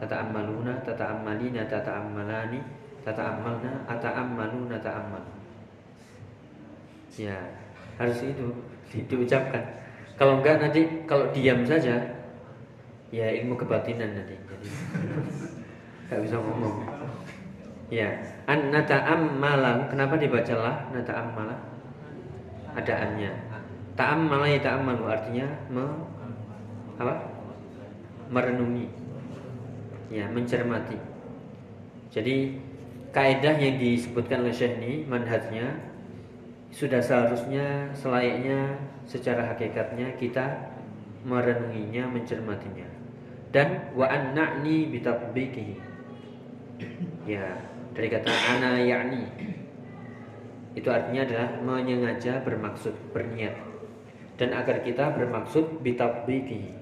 Tata'ammaluna 0.01 0.73
tata'ammalina 0.81 1.61
tata'ammalani. 1.69 2.59
Tata'ammalna 3.03 3.71
ata'ammaluna 3.89 4.79
ta'ammal 4.79 5.43
ya 7.17 7.37
harus 8.01 8.25
itu 8.25 8.49
diucapkan 8.89 9.61
kalau 10.19 10.39
enggak 10.39 10.61
nanti 10.61 10.81
kalau 11.09 11.29
diam 11.33 11.65
saja 11.65 11.99
ya 13.13 13.27
ilmu 13.41 13.57
kebatinan 13.57 14.17
nanti 14.17 14.33
jadi 14.33 14.67
nggak 16.09 16.21
bisa 16.25 16.37
ngomong 16.37 16.85
ya 17.93 18.09
an 18.49 18.73
nata'ammalan 18.73 19.89
kenapa 19.89 20.17
dibacalah 20.17 20.89
nata'ammalah 20.93 21.73
adaannya. 22.77 23.31
Ta'ammala 23.93 24.49
ya 24.49 24.59
ta'ammalu 24.61 25.03
artinya 25.05 25.47
me, 25.69 25.85
apa? 26.97 27.29
merenungi. 28.33 28.89
Ya, 30.09 30.29
mencermati. 30.29 30.97
Jadi 32.13 32.57
kaidah 33.13 33.57
yang 33.57 33.77
disebutkan 33.81 34.45
oleh 34.45 34.53
Syekh 34.53 34.77
ini 34.81 35.05
manhajnya 35.05 35.92
sudah 36.73 36.97
seharusnya 36.97 37.93
selayaknya 37.93 38.81
secara 39.05 39.53
hakikatnya 39.53 40.17
kita 40.17 40.73
merenunginya, 41.21 42.09
mencermatinya. 42.09 42.89
Dan 43.53 43.93
wa 43.93 44.09
anna'ni 44.09 44.89
bitatbiqihi. 44.89 45.75
Ya, 47.29 47.61
dari 47.93 48.09
kata 48.09 48.27
ana 48.27 48.81
yakni 48.81 49.29
itu 50.73 50.89
artinya 50.89 51.21
adalah 51.21 51.49
menyengaja 51.61 52.41
bermaksud 52.41 52.97
berniat. 53.13 53.53
Dan 54.33 54.57
agar 54.57 54.81
kita 54.81 55.13
bermaksud 55.13 55.85
bitabiki 55.85 56.73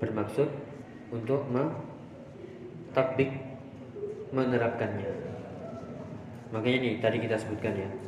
bermaksud 0.00 0.48
untuk 1.12 1.44
mentabik 1.52 3.28
menerapkannya. 4.32 5.12
Makanya 6.48 6.76
ini 6.80 6.90
tadi 7.04 7.20
kita 7.20 7.36
sebutkan 7.36 7.76
ya 7.76 8.07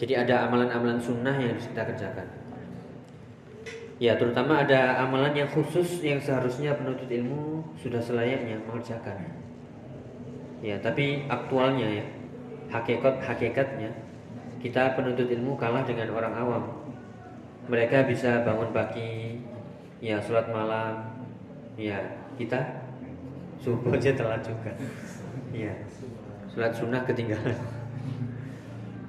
jadi 0.00 0.24
ada 0.24 0.48
amalan-amalan 0.48 0.96
sunnah 0.96 1.36
yang 1.36 1.52
harus 1.52 1.68
kita 1.68 1.84
kerjakan. 1.92 2.24
Ya 4.00 4.16
terutama 4.16 4.64
ada 4.64 4.96
amalan 5.04 5.36
yang 5.36 5.52
khusus 5.52 6.00
yang 6.00 6.16
seharusnya 6.16 6.72
penuntut 6.72 7.04
ilmu 7.04 7.60
sudah 7.76 8.00
selayaknya 8.00 8.56
mengerjakan. 8.64 9.28
Ya 10.64 10.80
tapi 10.80 11.28
aktualnya 11.28 12.00
ya 12.00 12.04
hakikat 12.72 13.20
hakikatnya 13.20 13.92
kita 14.64 14.96
penuntut 14.96 15.28
ilmu 15.28 15.60
kalah 15.60 15.84
dengan 15.84 16.08
orang 16.16 16.32
awam. 16.32 16.64
Mereka 17.68 18.08
bisa 18.08 18.40
bangun 18.40 18.72
pagi 18.72 19.36
ya 20.00 20.16
sholat 20.16 20.48
malam 20.48 21.12
ya 21.76 22.00
kita 22.40 22.56
subuh 23.60 23.92
aja 23.92 24.16
telat 24.16 24.40
juga. 24.40 24.72
Ya 25.52 25.76
sholat 26.48 26.72
sunnah 26.72 27.04
ketinggalan. 27.04 27.52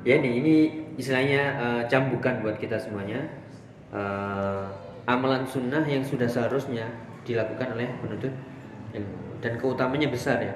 Ya 0.03 0.17
ini 0.17 0.43
ini 0.43 0.55
istilahnya 0.95 1.41
uh, 1.59 1.81
cambukan 1.87 2.41
buat 2.43 2.57
kita 2.59 2.79
semuanya. 2.79 3.21
Uh, 3.91 4.67
amalan 5.05 5.43
sunnah 5.43 5.83
yang 5.83 5.99
sudah 5.99 6.29
seharusnya 6.29 6.87
dilakukan 7.27 7.75
oleh 7.75 7.87
penuntut 7.99 8.33
ilmu. 8.95 9.19
Dan 9.41 9.57
keutamanya 9.57 10.07
besar 10.11 10.39
ya. 10.39 10.55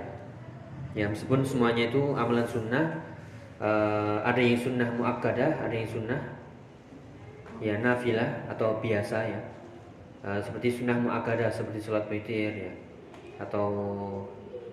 Ya 0.96 1.12
meskipun 1.12 1.44
semuanya 1.44 1.92
itu 1.92 2.16
amalan 2.16 2.48
sunnah 2.48 3.04
uh, 3.60 4.24
Ada 4.24 4.40
yang 4.40 4.56
sunnah 4.56 4.88
muakkadah 4.96 5.60
Ada 5.68 5.76
yang 5.76 5.90
sunnah 5.92 6.22
Ya 7.60 7.76
nafilah 7.84 8.48
atau 8.48 8.80
biasa 8.80 9.18
ya. 9.28 9.40
Uh, 10.24 10.40
Seperti 10.40 10.72
sunnah 10.72 10.96
muakkadah 10.96 11.52
Seperti 11.52 11.84
sholat 11.84 12.08
witir 12.08 12.72
ya 12.72 12.74
Atau 13.44 13.68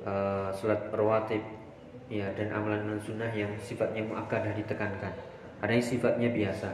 uh, 0.06 0.46
sholat 0.54 0.94
rawatib 0.94 1.42
Ya 2.06 2.30
dan 2.38 2.54
amalan 2.54 2.94
sunnah 3.02 3.32
yang 3.34 3.50
sifatnya 3.58 4.06
muakkadah 4.06 4.54
ditekankan 4.54 5.31
Ada 5.62 5.78
yang 5.78 5.86
sifatnya 5.86 6.28
biasa 6.34 6.68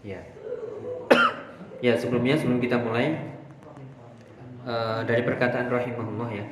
Ya 0.00 0.20
Ya 1.84 1.92
sebelumnya 1.94 2.40
sebelum 2.40 2.58
kita 2.58 2.80
mulai 2.80 3.36
uh, 4.64 5.04
Dari 5.04 5.22
perkataan 5.22 5.68
rahimahullah 5.68 6.30
ya 6.32 6.46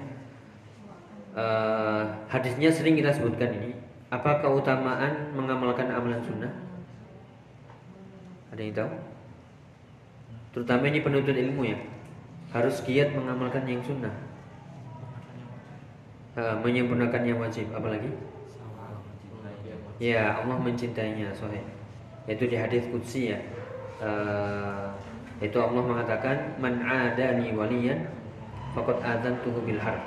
uh, 1.35 2.03
hadisnya 2.31 2.71
sering 2.71 2.97
kita 2.99 3.11
sebutkan 3.13 3.51
ini. 3.55 3.71
Apa 4.09 4.39
keutamaan 4.39 5.35
mengamalkan 5.35 5.91
amalan 5.91 6.23
sunnah? 6.23 6.53
Ada 8.55 8.63
yang 8.63 8.75
tahu? 8.75 8.91
Terutama 10.55 10.87
ini 10.87 11.03
penuntut 11.03 11.35
ilmu 11.35 11.67
ya, 11.67 11.79
harus 12.55 12.79
giat 12.87 13.11
mengamalkan 13.11 13.67
yang 13.67 13.83
sunnah, 13.83 14.15
uh, 16.39 16.55
menyempurnakan 16.63 17.23
yang 17.27 17.43
wajib. 17.43 17.67
Apalagi? 17.75 18.07
Ya 20.03 20.43
Allah 20.43 20.59
mencintainya, 20.59 21.31
sohe. 21.31 21.63
Yaitu 22.27 22.51
di 22.51 22.57
hadis 22.59 22.83
qudsi 22.91 23.31
ya. 23.31 23.39
Uh, 24.03 24.91
itu 25.43 25.55
Allah 25.59 25.83
mengatakan 25.83 26.59
man 26.63 26.83
adani 26.83 27.51
waliyan 27.55 28.07
faqad 28.75 29.03
adzantuhu 29.03 29.63
bil 29.67 29.79
harb 29.79 30.03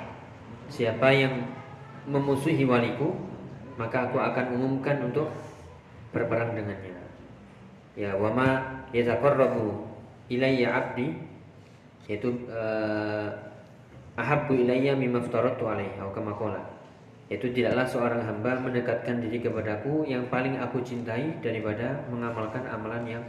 Siapa 0.68 1.08
yang 1.12 1.48
memusuhi 2.04 2.64
waliku 2.68 3.16
Maka 3.80 4.10
aku 4.10 4.20
akan 4.20 4.46
umumkan 4.58 5.08
untuk 5.08 5.32
berperang 6.12 6.52
dengannya 6.56 6.96
Ya 7.96 8.16
wama 8.16 8.82
yataqarrabu 8.92 9.88
ilayya 10.28 10.68
abdi 10.74 11.16
Yaitu 12.08 12.48
uh, 12.48 13.28
Ahabbu 14.18 14.58
ilayya 14.58 14.98
mimma 14.98 15.22
aftaratu 15.24 15.64
alaihi 15.68 15.94
Atau 15.96 16.12
kama 16.12 16.34
Yaitu 17.28 17.52
tidaklah 17.52 17.84
seorang 17.84 18.24
hamba 18.24 18.56
mendekatkan 18.56 19.20
diri 19.20 19.44
kepadaku 19.44 20.00
Yang 20.08 20.32
paling 20.32 20.56
aku 20.56 20.80
cintai 20.80 21.36
daripada 21.44 22.00
mengamalkan 22.08 22.64
amalan 22.64 23.04
yang 23.04 23.24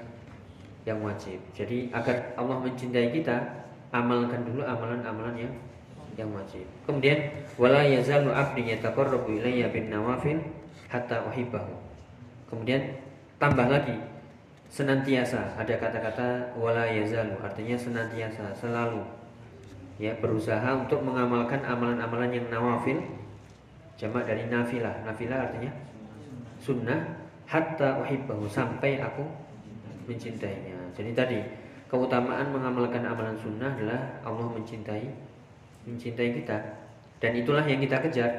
yang 0.87 0.99
wajib. 1.03 1.37
Jadi 1.51 1.91
agar 1.91 2.33
Allah 2.39 2.57
mencintai 2.63 3.11
kita, 3.11 3.37
amalkan 3.91 4.41
dulu 4.47 4.63
amalan-amalan 4.63 5.35
yang 5.35 5.53
yang 6.17 6.29
wajib. 6.35 6.65
Kemudian 6.83 7.31
wala 7.55 7.85
yazalu 7.85 8.33
abdi 8.33 8.75
yataqarrabu 8.75 9.39
ilayya 9.39 9.71
bin 9.71 9.87
nawafil 9.87 10.39
hatta 10.91 11.23
uhibbahu. 11.29 11.71
Kemudian 12.49 12.97
tambah 13.39 13.69
lagi 13.69 13.95
senantiasa 14.69 15.57
ada 15.57 15.73
kata-kata 15.79 16.53
wala 16.59 16.85
yazalu 16.85 17.33
artinya 17.41 17.73
senantiasa 17.73 18.53
selalu 18.53 19.01
ya 19.97 20.13
berusaha 20.21 20.77
untuk 20.77 21.01
mengamalkan 21.01 21.65
amalan-amalan 21.65 22.29
yang 22.29 22.45
nawafil 22.53 23.01
jamak 23.99 24.23
dari 24.23 24.47
nafilah. 24.47 25.03
Nafilah 25.03 25.51
artinya 25.51 25.71
sunnah 26.63 27.19
hatta 27.43 27.99
uhibbahu 27.99 28.47
sampai 28.47 29.03
aku 29.03 29.27
mencintainya. 30.07 30.79
Jadi 30.95 31.11
tadi 31.11 31.39
keutamaan 31.91 32.55
mengamalkan 32.55 33.03
amalan 33.03 33.35
sunnah 33.35 33.75
adalah 33.75 33.99
Allah 34.23 34.47
mencintai 34.55 35.05
mencintai 35.83 36.29
kita. 36.39 36.57
Dan 37.19 37.35
itulah 37.35 37.67
yang 37.67 37.83
kita 37.83 37.99
kejar. 37.99 38.31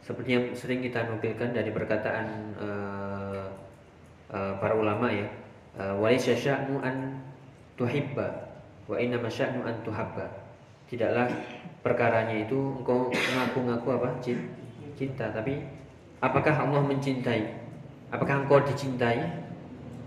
Seperti 0.00 0.36
yang 0.36 0.44
sering 0.52 0.80
kita 0.84 1.04
nukilkan 1.08 1.52
dari 1.56 1.72
perkataan 1.72 2.26
uh, 2.60 3.44
uh, 4.32 4.52
para 4.56 4.72
ulama 4.76 5.12
ya. 5.12 5.28
Uh, 5.74 5.96
walaysa 6.00 6.36
sya'nu 6.36 6.78
an 6.80 7.18
tuhibba 7.74 8.30
wa 8.86 8.96
inna 9.00 9.20
masya'nu 9.20 9.64
an 9.64 9.76
tuhabba. 9.84 10.28
Tidaklah 10.88 11.26
perkaranya 11.80 12.36
itu 12.36 12.56
engkau 12.80 13.08
ngaku-ngaku 13.10 13.88
apa 13.96 14.08
cinta 14.94 15.30
tapi 15.30 15.62
apakah 16.22 16.54
Allah 16.54 16.82
mencintai? 16.82 17.62
Apakah 18.08 18.46
engkau 18.46 18.62
dicintai? 18.62 19.20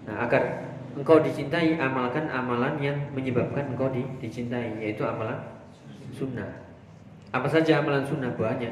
Nah, 0.07 0.23
agar 0.23 0.67
engkau 0.95 1.21
dicintai 1.21 1.77
amalkan 1.77 2.25
amalan 2.31 2.79
yang 2.81 2.97
menyebabkan 3.13 3.69
engkau 3.69 3.91
di, 3.93 4.01
dicintai 4.17 4.81
yaitu 4.81 5.05
amalan 5.05 5.37
sunnah. 6.15 6.47
Apa 7.29 7.45
saja 7.45 7.83
amalan 7.83 8.07
sunnah? 8.07 8.33
Banyak. 8.33 8.71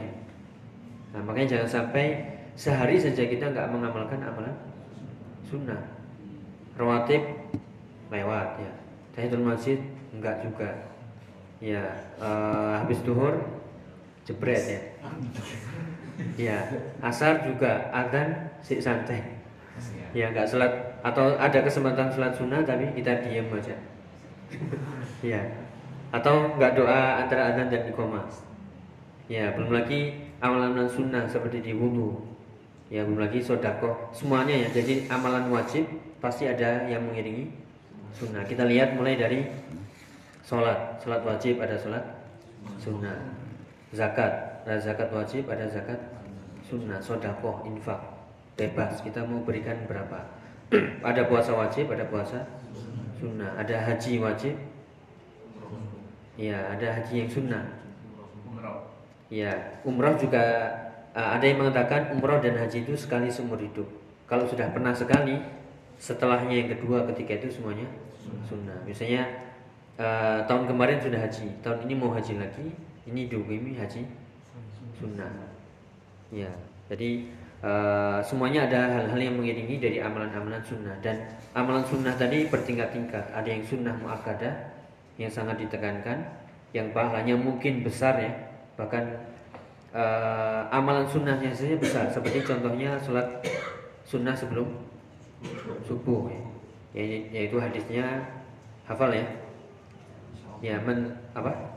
Nah 1.13 1.21
makanya 1.21 1.59
jangan 1.59 1.69
sampai 1.69 2.23
sehari 2.55 2.95
saja 2.97 3.27
kita 3.27 3.51
nggak 3.51 3.67
mengamalkan 3.69 4.23
amalan 4.23 4.55
sunnah. 5.45 5.79
Rawatib 6.79 7.21
lewat 8.09 8.63
ya. 8.63 8.71
Tahiyatul 9.13 9.45
masjid 9.45 9.79
enggak 10.15 10.41
juga. 10.41 10.71
Ya 11.59 11.83
uh, 12.19 12.83
habis 12.83 12.99
duhur 13.03 13.37
jebret 14.25 14.63
ya 14.65 14.81
ya 16.39 16.63
asar 17.03 17.43
juga 17.43 17.91
adzan 17.91 18.51
si 18.63 18.79
santai. 18.79 19.21
Ya 20.15 20.31
nggak 20.31 20.47
sholat. 20.47 20.71
Atau 21.03 21.35
ada 21.35 21.59
kesempatan 21.59 22.07
sholat 22.11 22.33
sunnah 22.33 22.63
tapi 22.63 22.87
kita 22.95 23.23
diam 23.23 23.51
aja. 23.51 23.75
Ya 25.19 25.41
atau 26.15 26.55
nggak 26.55 26.79
doa 26.79 27.19
antara 27.19 27.51
adzan 27.51 27.67
dan 27.67 27.91
iqomah 27.91 28.23
ya 29.27 29.51
belum 29.51 29.75
lagi 29.75 30.31
amalan-amalan 30.39 30.87
sunnah 30.87 31.27
seperti 31.27 31.59
di 31.59 31.71
wudhu 31.75 32.23
ya 32.87 33.03
belum 33.03 33.19
lagi 33.19 33.41
sodako 33.41 34.13
semuanya 34.13 34.67
ya. 34.67 34.67
Jadi 34.71 35.09
amalan 35.09 35.49
wajib 35.49 35.89
pasti 36.21 36.45
ada 36.45 36.85
yang 36.85 37.03
mengiringi 37.03 37.49
sunnah. 38.15 38.45
Kita 38.45 38.63
lihat 38.63 38.95
mulai 38.95 39.17
dari 39.17 39.43
sholat. 40.45 41.01
Sholat 41.01 41.25
wajib 41.25 41.59
ada 41.59 41.75
sholat 41.75 42.03
sunnah. 42.77 43.17
Zakat 43.91 44.54
ada 44.65 44.81
zakat 44.81 45.13
wajib 45.13 45.45
ada 45.45 45.69
zakat 45.69 46.01
sunnah 46.65 46.97
sodako 46.97 47.61
infak. 47.69 48.01
Bebas 48.57 49.03
kita 49.05 49.21
mau 49.21 49.45
berikan 49.45 49.77
berapa? 49.85 50.25
Ada 51.05 51.29
puasa 51.29 51.53
wajib 51.53 51.93
ada 51.93 52.07
puasa 52.09 52.41
sunnah. 53.21 53.53
Ada 53.59 53.85
haji 53.85 54.17
wajib? 54.17 54.55
Ya 56.39 56.57
ada 56.73 56.87
haji 56.97 57.21
yang 57.21 57.29
sunnah. 57.29 57.63
Ya 59.29 59.51
umrah 59.85 60.17
juga 60.17 60.41
uh, 61.13 61.29
ada 61.37 61.45
yang 61.45 61.61
mengatakan 61.61 62.17
umroh 62.17 62.41
dan 62.41 62.57
haji 62.57 62.81
itu 62.81 62.97
sekali 62.97 63.29
seumur 63.29 63.61
hidup. 63.61 63.85
Kalau 64.25 64.49
sudah 64.49 64.73
pernah 64.73 64.95
sekali, 64.95 65.37
setelahnya 66.01 66.65
yang 66.65 66.69
kedua, 66.73 67.05
ketiga 67.13 67.37
itu 67.37 67.61
semuanya 67.61 67.85
sunnah. 68.49 68.81
Misalnya 68.89 69.29
uh, 70.01 70.41
tahun 70.49 70.65
kemarin 70.65 70.97
sudah 70.97 71.21
haji, 71.21 71.61
tahun 71.61 71.85
ini 71.85 71.93
mau 71.93 72.09
haji 72.09 72.41
lagi, 72.41 72.73
ini 73.05 73.29
ini 73.29 73.77
haji 73.77 74.24
sunnah. 74.97 75.31
Ya, 76.33 76.49
jadi 76.89 77.29
uh, 77.61 78.19
semuanya 78.25 78.65
ada 78.67 78.79
hal-hal 78.99 79.19
yang 79.19 79.35
mengiringi 79.37 79.77
dari 79.77 79.97
amalan-amalan 80.01 80.61
sunnah 80.65 80.95
dan 80.99 81.21
amalan 81.53 81.85
sunnah 81.85 82.15
tadi 82.17 82.49
bertingkat-tingkat. 82.49 83.31
Ada 83.31 83.49
yang 83.49 83.63
sunnah 83.63 83.93
muakkadah 84.01 84.53
yang 85.15 85.31
sangat 85.31 85.61
ditekankan, 85.63 86.27
yang 86.75 86.91
pahalanya 86.91 87.39
mungkin 87.39 87.85
besar 87.85 88.19
ya, 88.19 88.31
bahkan 88.75 89.05
uh, 89.95 90.67
amalan 90.69 91.07
sunnahnya 91.07 91.55
saja 91.55 91.79
besar 91.79 92.05
seperti 92.11 92.43
contohnya 92.43 92.99
sholat 92.99 93.39
sunnah 94.03 94.35
sebelum 94.35 94.67
subuh 95.87 96.27
ya. 96.29 96.41
yaitu 97.31 97.59
hadisnya 97.59 98.23
hafal 98.87 99.11
ya 99.11 99.25
ya 100.63 100.79
men 100.83 101.11
apa 101.35 101.74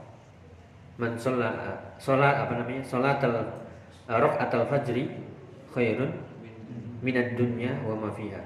men 0.98 1.14
sholat 1.14 1.54
sholat 2.02 2.34
apa 2.44 2.58
namanya? 2.58 2.82
Sholat 2.82 3.22
al 3.22 3.46
rok 4.18 4.34
atal 4.42 4.66
fajri 4.66 5.06
khairun 5.70 6.10
minad 7.00 7.38
dunya 7.38 7.78
wa 7.86 7.94
ma 7.94 8.10
fiha. 8.10 8.42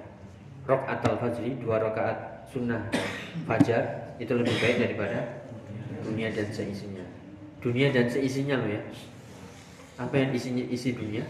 Rok 0.68 0.84
atal 0.84 1.16
fajri 1.16 1.56
dua 1.56 1.80
rakaat 1.80 2.44
sunnah 2.52 2.92
fajar 3.48 4.14
itu 4.20 4.36
lebih 4.36 4.52
baik 4.60 4.76
daripada 4.84 5.48
dunia 6.04 6.28
dan 6.28 6.52
seisinya. 6.52 7.02
Dunia 7.64 7.88
dan 7.88 8.06
seisinya 8.12 8.60
loh 8.60 8.68
ya. 8.68 8.82
Apa 9.96 10.12
yang 10.20 10.30
isinya 10.36 10.64
isi 10.68 10.92
dunia? 10.92 11.24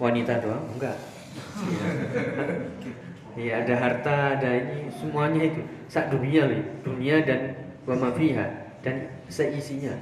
Wanita 0.00 0.40
doang? 0.40 0.64
Enggak. 0.72 0.96
Iya 3.32 3.64
ada 3.64 3.74
harta, 3.76 4.16
ada 4.40 4.50
ini 4.56 4.88
semuanya 4.92 5.52
itu. 5.52 5.60
Sak 5.88 6.08
dunia 6.08 6.48
loh, 6.48 6.64
dunia 6.80 7.20
dan 7.24 7.56
wamafiha 7.84 8.61
dan 8.82 9.08
seisinya. 9.30 9.94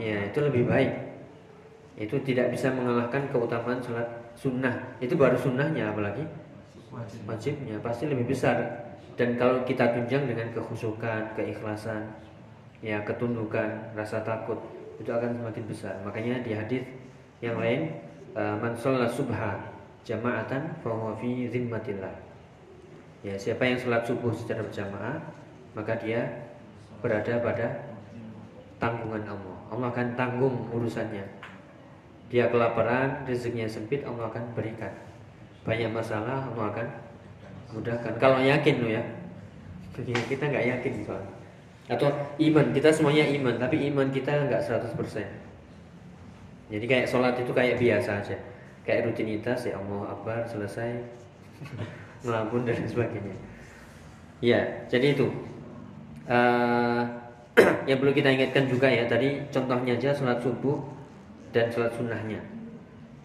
Ya 0.00 0.28
itu 0.28 0.38
lebih 0.40 0.68
baik. 0.68 0.92
Itu 1.96 2.20
tidak 2.24 2.52
bisa 2.52 2.72
mengalahkan 2.72 3.28
keutamaan 3.28 3.80
sholat 3.80 4.08
sunnah. 4.36 4.96
Itu 5.00 5.16
baru 5.20 5.36
sunnahnya 5.36 5.92
apalagi 5.92 6.24
wajibnya 7.24 7.80
pasti 7.80 8.08
lebih 8.08 8.28
besar. 8.32 8.88
Dan 9.12 9.36
kalau 9.36 9.60
kita 9.68 9.92
tunjang 9.92 10.24
dengan 10.24 10.48
kekhusukan, 10.56 11.36
keikhlasan, 11.36 12.16
ya 12.80 13.04
ketundukan, 13.04 13.92
rasa 13.92 14.24
takut, 14.24 14.56
itu 14.96 15.12
akan 15.12 15.36
semakin 15.36 15.64
besar. 15.68 15.94
Makanya 16.00 16.40
di 16.40 16.56
hadis 16.56 16.84
yang 17.44 17.60
lain 17.60 17.92
eh, 18.32 18.56
man 18.56 18.72
subha 18.72 19.52
jama'atan 20.02 20.80
fa 20.80 20.90
huwa 20.90 21.12
fi 21.20 21.46
zimmatillah. 21.52 22.32
Ya, 23.22 23.38
siapa 23.38 23.62
yang 23.62 23.78
sholat 23.78 24.02
subuh 24.02 24.34
secara 24.34 24.66
berjamaah, 24.66 25.22
maka 25.78 25.94
dia 26.02 26.26
berada 27.02 27.42
pada 27.42 27.66
tanggungan 28.78 29.26
Allah. 29.26 29.56
Allah 29.68 29.88
akan 29.90 30.08
tanggung 30.14 30.56
urusannya. 30.70 31.26
Dia 32.32 32.48
kelaparan, 32.48 33.28
rezekinya 33.28 33.68
sempit, 33.68 34.06
Allah 34.08 34.30
akan 34.32 34.56
berikan. 34.56 34.94
Banyak 35.68 35.92
masalah, 35.92 36.48
Allah 36.48 36.64
akan 36.72 36.86
mudahkan. 37.76 38.16
Kalau 38.16 38.40
yakin 38.40 38.80
lo 38.80 38.88
ya, 38.88 39.02
kita 40.00 40.48
nggak 40.48 40.66
yakin 40.78 41.04
soalnya 41.04 41.42
atau 41.90 42.08
iman 42.38 42.70
kita 42.70 42.88
semuanya 42.94 43.26
iman 43.26 43.58
tapi 43.58 43.90
iman 43.90 44.08
kita 44.08 44.48
nggak 44.48 44.62
100% 44.62 44.96
jadi 46.72 46.84
kayak 46.88 47.06
sholat 47.10 47.34
itu 47.36 47.52
kayak 47.52 47.76
biasa 47.76 48.22
aja 48.22 48.36
kayak 48.86 49.10
rutinitas 49.10 49.66
ya 49.66 49.76
Allah 49.76 50.14
Akbar 50.14 50.46
selesai 50.46 51.02
melampun 52.24 52.62
dan 52.62 52.80
sebagainya 52.86 53.34
ya 54.38 54.62
jadi 54.86 55.18
itu 55.18 55.26
uh, 56.28 57.02
yang 57.88 57.98
perlu 58.00 58.12
kita 58.14 58.32
ingatkan 58.32 58.64
juga 58.68 58.88
ya 58.88 59.04
tadi 59.04 59.42
contohnya 59.52 59.98
aja 59.98 60.10
sholat 60.14 60.38
subuh 60.40 60.78
dan 61.52 61.68
sholat 61.68 61.92
sunnahnya. 61.94 62.40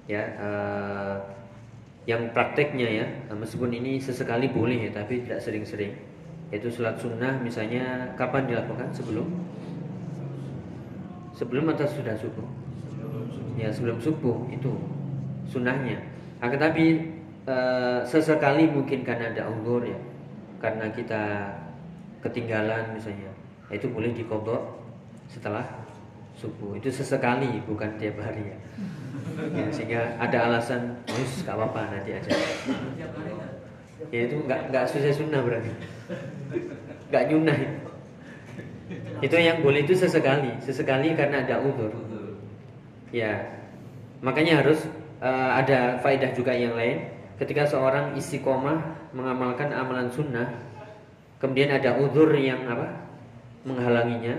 Ya 0.07 0.23
uh, 0.39 1.15
yang 2.07 2.31
prakteknya 2.31 2.87
ya 2.87 3.05
meskipun 3.35 3.75
ini 3.75 3.99
sesekali 3.99 4.47
boleh 4.47 4.87
ya 4.87 4.91
tapi 4.95 5.23
tidak 5.27 5.43
sering-sering. 5.43 5.93
Yaitu 6.47 6.71
sholat 6.71 6.95
sunnah 6.95 7.35
misalnya 7.43 8.15
kapan 8.15 8.47
dilakukan? 8.47 8.87
Sebelum? 8.95 9.27
Sebelum 11.35 11.69
atau 11.75 11.85
sudah 11.85 12.15
subuh? 12.15 12.47
Ya 13.59 13.67
sebelum 13.67 13.99
subuh 13.99 14.47
itu 14.47 14.71
sunnahnya. 15.51 15.99
Akan 16.39 16.55
tapi 16.55 17.03
e, 17.43 17.55
sesekali 18.05 18.69
mungkin 18.69 19.01
karena 19.03 19.33
ada 19.33 19.49
uzur 19.49 19.83
ya 19.83 19.99
karena 20.57 20.89
kita 20.93 21.23
ketinggalan 22.23 22.95
misalnya. 22.95 23.31
Itu 23.67 23.91
boleh 23.91 24.15
dikodok 24.15 24.79
setelah 25.27 25.63
subuh. 26.37 26.77
Itu 26.77 26.87
sesekali 26.93 27.59
bukan 27.65 27.97
tiap 27.97 28.21
hari 28.21 28.53
ya, 28.53 28.57
ya 29.51 29.65
sehingga 29.73 30.01
ada 30.21 30.37
alasan 30.47 30.95
terus 31.03 31.43
gak 31.43 31.57
apa-apa 31.57 31.97
nanti 31.97 32.15
aja. 32.15 32.31
Ya 34.13 34.29
itu 34.29 34.39
nggak 34.45 34.71
nggak 34.71 34.85
susah 34.87 35.11
sunnah 35.11 35.41
berarti. 35.41 35.73
Nggak 37.09 37.23
nyunah. 37.33 37.57
Itu 39.19 39.35
yang 39.35 39.59
boleh 39.65 39.83
itu 39.83 39.97
sesekali. 39.97 40.53
Sesekali 40.61 41.17
karena 41.17 41.43
ada 41.43 41.59
udur 41.59 41.91
ya 43.11 43.39
makanya 44.19 44.59
harus 44.59 44.83
uh, 45.23 45.55
ada 45.55 45.99
faedah 46.03 46.31
juga 46.35 46.53
yang 46.55 46.75
lain. 46.75 47.13
Ketika 47.37 47.69
seorang 47.69 48.17
istiqomah 48.17 49.09
mengamalkan 49.13 49.69
amalan 49.69 50.09
sunnah 50.09 50.49
kemudian 51.37 51.73
ada 51.73 51.97
udur 51.97 52.33
yang 52.37 52.65
apa? 52.69 53.09
Menghalanginya. 53.65 54.35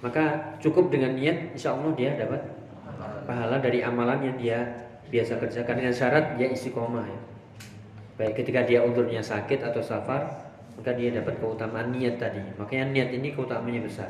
Maka 0.00 0.56
cukup 0.62 0.88
dengan 0.88 1.12
niat 1.16 1.52
insya 1.52 1.76
Allah 1.76 1.92
dia 1.92 2.16
dapat 2.16 2.40
pahala 3.28 3.60
dari 3.60 3.84
amalan 3.84 4.24
yang 4.24 4.36
dia 4.40 4.58
biasa 5.12 5.36
kerjakan. 5.36 5.74
Dengan 5.84 5.94
syarat 5.94 6.24
dia 6.40 6.48
istiqomah 6.48 7.04
ya. 7.04 7.20
Baik 8.20 8.44
ketika 8.44 8.64
dia 8.64 8.84
undurnya 8.84 9.24
sakit 9.24 9.64
atau 9.64 9.80
safar 9.80 10.50
maka 10.76 10.96
dia 10.96 11.12
dapat 11.12 11.36
keutamaan 11.36 11.92
niat 11.92 12.16
tadi. 12.16 12.40
Makanya 12.56 12.88
niat 12.92 13.10
ini 13.12 13.36
keutamaannya 13.36 13.84
besar. 13.84 14.08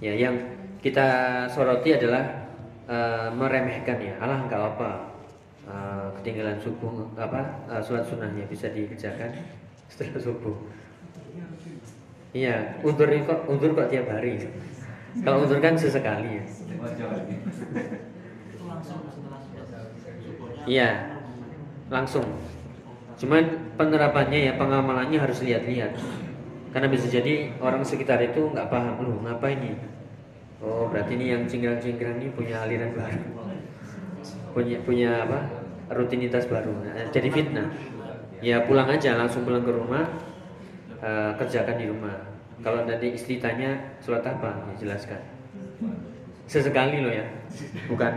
Ya 0.00 0.12
yang 0.12 0.36
kita 0.80 1.44
soroti 1.48 1.96
adalah 1.96 2.48
uh, 2.88 3.28
meremehkan 3.32 4.00
ya. 4.00 4.16
Allah 4.20 4.44
nggak 4.44 4.62
apa 4.76 4.90
uh, 5.68 6.08
ketinggalan 6.20 6.60
subuh 6.60 7.08
apa 7.16 7.40
uh, 7.68 7.80
sholat 7.80 8.04
sunnahnya 8.04 8.44
bisa 8.48 8.68
dikerjakan 8.72 9.32
setelah 9.88 10.20
subuh. 10.20 10.56
Iya, 12.30 12.78
undur 12.86 13.10
kok 13.10 13.40
undur 13.50 13.70
kok 13.74 13.90
tiap 13.90 14.06
hari. 14.06 14.46
Kalau 15.26 15.42
undur 15.42 15.58
kan 15.58 15.74
sesekali 15.74 16.38
ya. 16.38 16.44
Iya, 20.68 20.90
langsung. 21.90 22.26
Cuman 23.18 23.74
penerapannya 23.74 24.48
ya 24.48 24.52
pengamalannya 24.54 25.18
harus 25.18 25.42
lihat-lihat. 25.42 25.98
Karena 26.70 26.86
bisa 26.86 27.10
jadi 27.10 27.50
orang 27.58 27.82
sekitar 27.82 28.22
itu 28.22 28.46
nggak 28.54 28.70
paham, 28.70 29.02
loh 29.02 29.18
ngapa 29.26 29.50
ini? 29.50 29.74
Oh 30.62 30.86
berarti 30.86 31.18
ini 31.18 31.34
yang 31.34 31.42
cingkrang-cingkrang 31.50 32.20
ini 32.20 32.30
punya 32.30 32.62
aliran 32.62 32.94
baru, 32.94 33.26
punya 34.54 34.76
punya 34.86 35.10
apa? 35.26 35.50
Rutinitas 35.90 36.46
baru. 36.46 36.70
Nah, 36.84 37.10
jadi 37.10 37.26
fitnah. 37.32 37.74
Ya 38.38 38.62
pulang 38.62 38.86
aja, 38.86 39.18
langsung 39.18 39.42
pulang 39.42 39.66
ke 39.66 39.72
rumah, 39.74 40.06
uh, 41.00 41.32
kerjakan 41.36 41.76
di 41.76 41.86
rumah. 41.88 42.16
Kalau 42.60 42.84
nanti 42.84 43.16
istri 43.16 43.40
tanya 43.40 43.76
sholat 44.04 44.20
apa, 44.20 44.52
ya 44.52 44.74
jelaskan. 44.84 45.20
Sesekali 46.44 47.00
loh 47.00 47.12
ya, 47.14 47.24
bukan 47.88 48.12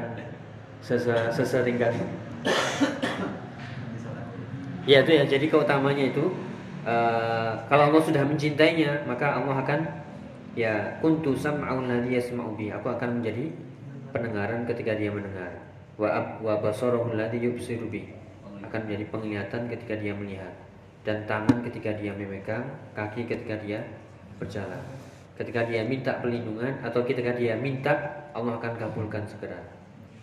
sesering 0.83 1.79
kali. 1.79 2.01
Ya 4.83 4.99
itu 4.99 5.15
ya. 5.15 5.23
Jadi 5.23 5.47
keutamanya 5.47 6.11
itu 6.11 6.27
uh, 6.83 7.55
kalau 7.71 7.87
Allah 7.87 8.03
sudah 8.03 8.27
mencintainya, 8.27 9.07
maka 9.07 9.39
Allah 9.39 9.63
akan 9.63 9.79
ya 10.59 10.99
kuntu 10.99 11.39
sam'un 11.39 11.87
ladzi. 11.87 12.19
Aku 12.75 12.87
akan 12.91 13.23
menjadi 13.23 13.47
pendengaran 14.11 14.67
ketika 14.67 14.91
dia 14.99 15.07
mendengar. 15.07 15.55
Wa 15.95 16.41
wa. 16.43 16.59
Akan 18.63 18.79
menjadi 18.89 19.05
penglihatan 19.07 19.71
ketika 19.71 19.93
dia 19.95 20.11
melihat 20.17 20.51
dan 21.03 21.27
tangan 21.27 21.59
ketika 21.67 21.91
dia 21.99 22.15
memegang, 22.15 22.63
kaki 22.95 23.27
ketika 23.27 23.59
dia 23.59 23.83
berjalan. 24.39 24.79
Ketika 25.35 25.67
dia 25.67 25.83
minta 25.83 26.23
perlindungan 26.23 26.79
atau 26.79 27.03
ketika 27.03 27.35
dia 27.35 27.59
minta, 27.59 27.91
Allah 28.31 28.55
akan 28.55 28.73
kabulkan 28.79 29.27
segera. 29.27 29.59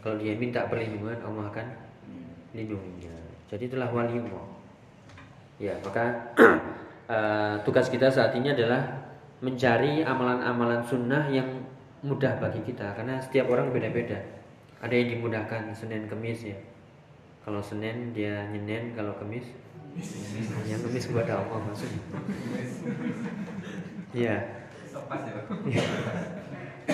Kalau 0.00 0.16
dia 0.16 0.32
minta 0.40 0.64
perlindungan, 0.66 1.20
Allah 1.20 1.52
akan 1.52 1.66
lindunginya. 2.56 3.12
Jadi 3.52 3.68
itulah 3.68 3.92
waliullah. 3.92 4.46
Ya, 5.60 5.76
maka 5.84 6.32
uh, 7.10 7.54
tugas 7.68 7.92
kita 7.92 8.08
saat 8.08 8.32
ini 8.32 8.56
adalah 8.56 8.80
mencari 9.44 10.00
amalan-amalan 10.00 10.80
sunnah 10.84 11.28
yang 11.28 11.48
mudah 12.00 12.40
bagi 12.40 12.64
kita 12.64 12.96
karena 12.96 13.20
setiap 13.20 13.52
orang 13.52 13.68
beda-beda. 13.68 14.16
Ada 14.80 14.96
yang 14.96 15.20
dimudahkan 15.20 15.76
Senin 15.76 16.08
Kemis 16.08 16.48
ya. 16.48 16.56
Kalau 17.44 17.60
Senin 17.60 18.16
dia 18.16 18.48
nyenen, 18.48 18.96
kalau 18.96 19.12
Kemis 19.20 19.44
yang 20.68 20.80
Kemis 20.86 21.06
kepada 21.10 21.42
Allah 21.42 21.58
maksudnya. 21.66 22.02
Iya. 24.14 24.36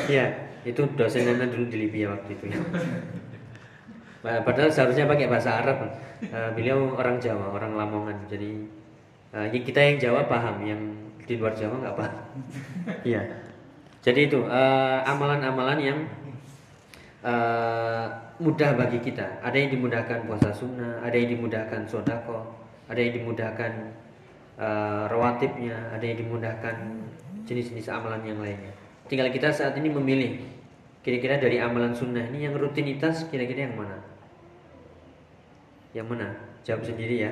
Iya, 0.06 0.26
itu 0.64 0.82
dosen 0.96 1.24
dulu 1.24 1.64
di 1.68 1.76
Libya 1.88 2.12
waktu 2.12 2.30
itu 2.36 2.44
ya. 2.52 2.60
Padahal 4.26 4.70
seharusnya 4.72 5.06
pakai 5.06 5.30
bahasa 5.30 5.62
Arab. 5.62 5.78
Uh, 6.16 6.48
beliau 6.56 6.96
orang 6.96 7.20
Jawa, 7.20 7.52
orang 7.52 7.76
Lamongan. 7.76 8.16
Jadi 8.26 8.64
uh, 9.36 9.46
kita 9.52 9.80
yang 9.84 9.96
Jawa 10.00 10.24
paham, 10.24 10.64
yang 10.64 10.80
di 11.28 11.36
luar 11.36 11.52
Jawa 11.52 11.76
nggak 11.84 11.96
paham. 11.96 12.24
Iya. 13.04 13.22
Jadi 14.00 14.20
itu 14.30 14.40
amalan 14.46 15.02
amalan-amalan 15.42 15.78
yang 15.82 15.98
uh, 17.26 18.06
mudah 18.40 18.74
bagi 18.78 18.98
kita. 19.02 19.42
Ada 19.42 19.56
yang 19.60 19.70
dimudahkan 19.76 20.24
puasa 20.24 20.54
sunnah, 20.54 21.04
ada 21.04 21.14
yang 21.14 21.36
dimudahkan 21.36 21.84
sodako, 21.84 22.65
ada 22.86 23.00
yang 23.02 23.14
dimudahkan 23.22 23.72
uh, 24.58 25.04
rawatibnya, 25.10 25.74
ada 25.90 26.04
yang 26.04 26.18
dimudahkan 26.22 26.76
jenis-jenis 27.46 27.90
amalan 27.90 28.22
yang 28.26 28.38
lainnya. 28.38 28.72
Tinggal 29.06 29.30
kita 29.30 29.54
saat 29.54 29.78
ini 29.78 29.90
memilih 29.90 30.42
kira-kira 31.06 31.38
dari 31.38 31.62
amalan 31.62 31.94
sunnah 31.94 32.26
ini 32.34 32.50
yang 32.50 32.58
rutinitas 32.58 33.30
kira-kira 33.30 33.70
yang 33.70 33.78
mana? 33.78 33.98
Yang 35.94 36.06
mana? 36.10 36.28
Jawab 36.66 36.82
sendiri 36.82 37.22
ya. 37.22 37.30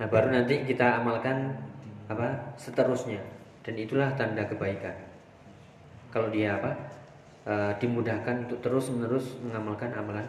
Nah, 0.00 0.08
baru 0.08 0.32
nanti 0.32 0.64
kita 0.64 1.04
amalkan 1.04 1.52
apa? 2.08 2.56
seterusnya. 2.56 3.20
Dan 3.60 3.76
itulah 3.76 4.16
tanda 4.16 4.48
kebaikan. 4.48 4.96
Kalau 6.08 6.32
dia 6.32 6.56
apa? 6.56 6.72
E, 7.44 7.54
dimudahkan 7.78 8.48
untuk 8.48 8.58
terus-menerus 8.64 9.38
mengamalkan 9.44 9.92
amalan 9.94 10.24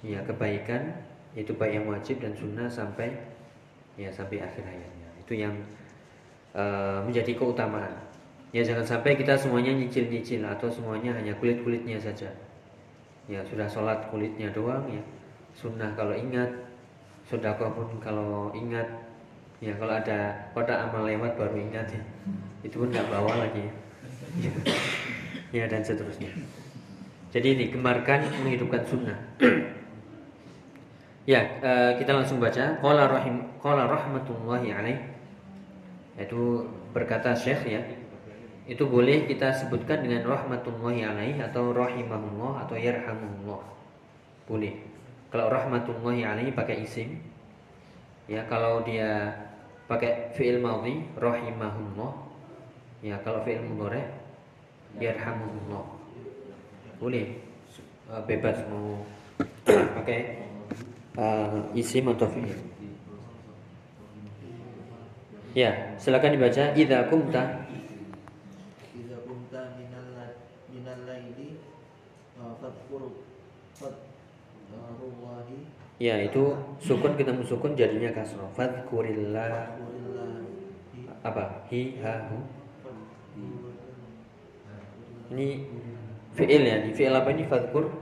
ya 0.00 0.20
kebaikan 0.24 0.96
itu 1.36 1.52
baik 1.54 1.80
yang 1.80 1.86
wajib 1.86 2.16
dan 2.24 2.32
sunnah 2.32 2.66
sampai 2.66 3.12
ya 4.00 4.08
sampai 4.08 4.40
akhir 4.40 4.64
hayatnya. 4.64 5.08
Itu 5.20 5.36
yang 5.36 5.52
e, 6.56 6.64
menjadi 7.04 7.36
keutamaan. 7.36 7.92
Ya 8.56 8.64
jangan 8.64 8.82
sampai 8.82 9.20
kita 9.20 9.36
semuanya 9.36 9.76
nyicil-nyicil 9.76 10.40
atau 10.42 10.72
semuanya 10.72 11.12
hanya 11.20 11.36
kulit-kulitnya 11.36 12.00
saja. 12.00 12.32
Ya 13.28 13.44
sudah 13.44 13.68
sholat 13.68 14.08
kulitnya 14.08 14.48
doang 14.56 14.88
ya. 14.88 15.04
Sunnah 15.52 15.92
kalau 15.92 16.16
ingat 16.16 16.48
Sodako 17.30 17.70
pun 17.70 18.02
kalau 18.02 18.50
ingat 18.58 18.90
ya 19.60 19.76
kalau 19.76 19.92
ada 19.92 20.50
kotak 20.56 20.88
amal 20.88 21.04
lewat 21.04 21.36
baru 21.36 21.52
ingat 21.60 21.86
ya 21.92 22.02
itu 22.64 22.80
pun 22.80 22.88
nggak 22.88 23.06
bawa 23.12 23.44
lagi 23.44 23.68
ya. 24.40 24.52
ya 25.62 25.64
dan 25.68 25.84
seterusnya 25.84 26.32
jadi 27.30 27.54
ini 27.54 27.64
gemarkan 27.68 28.24
menghidupkan 28.40 28.82
sunnah 28.88 29.20
ya 31.30 31.62
uh, 31.62 31.92
kita 31.94 32.10
langsung 32.10 32.42
baca 32.42 32.82
qala 32.82 33.06
rahim 33.06 33.46
qala 33.62 33.86
rahmatullahi 33.86 34.74
alaih 34.74 34.98
itu 36.18 36.66
berkata 36.90 37.38
syekh 37.38 37.62
ya 37.70 37.82
itu 38.66 38.82
boleh 38.82 39.30
kita 39.30 39.54
sebutkan 39.54 40.02
dengan 40.02 40.26
rahmatullahi 40.26 41.06
alaih 41.06 41.38
atau 41.38 41.70
rahimahullah 41.70 42.66
atau 42.66 42.74
yarhamullah 42.74 43.62
boleh 44.50 44.90
kalau 45.30 45.46
rahmatullahi 45.46 46.26
alaihi 46.26 46.50
pakai 46.50 46.82
isim. 46.82 47.22
Ya, 48.26 48.42
kalau 48.50 48.82
dia 48.82 49.30
pakai 49.86 50.34
fi'il 50.34 50.58
madhi 50.58 51.06
rahimahullah. 51.14 52.12
Ya, 53.06 53.14
kalau 53.22 53.46
fi'il 53.46 53.62
mudhari 53.62 54.02
yarhamuhullah. 54.98 55.86
Boleh 56.98 57.38
uh, 58.10 58.22
bebas 58.26 58.58
mau 58.66 59.06
pakai 59.70 60.49
uh, 61.18 61.58
isim 61.74 62.06
atau 62.10 62.28
fi'il. 62.30 62.58
Ya, 65.50 65.98
silakan 65.98 66.38
dibaca 66.38 66.70
idza 66.78 67.10
kumta 67.10 67.66
Ya 76.00 76.16
itu 76.16 76.56
sukun 76.80 77.12
ketemu 77.12 77.44
sukun 77.44 77.76
jadinya 77.76 78.08
kasroh. 78.16 78.48
Fadkurillah 78.56 79.76
apa? 81.20 81.68
Hi 81.68 82.00
ha 82.00 82.24
hu. 82.32 82.40
Ini 85.36 85.48
fi'il 86.32 86.62
ya. 86.64 86.76
Di 86.88 86.90
fi'il 86.96 87.12
apa 87.12 87.28
ini 87.36 87.44
fadkur? 87.44 87.92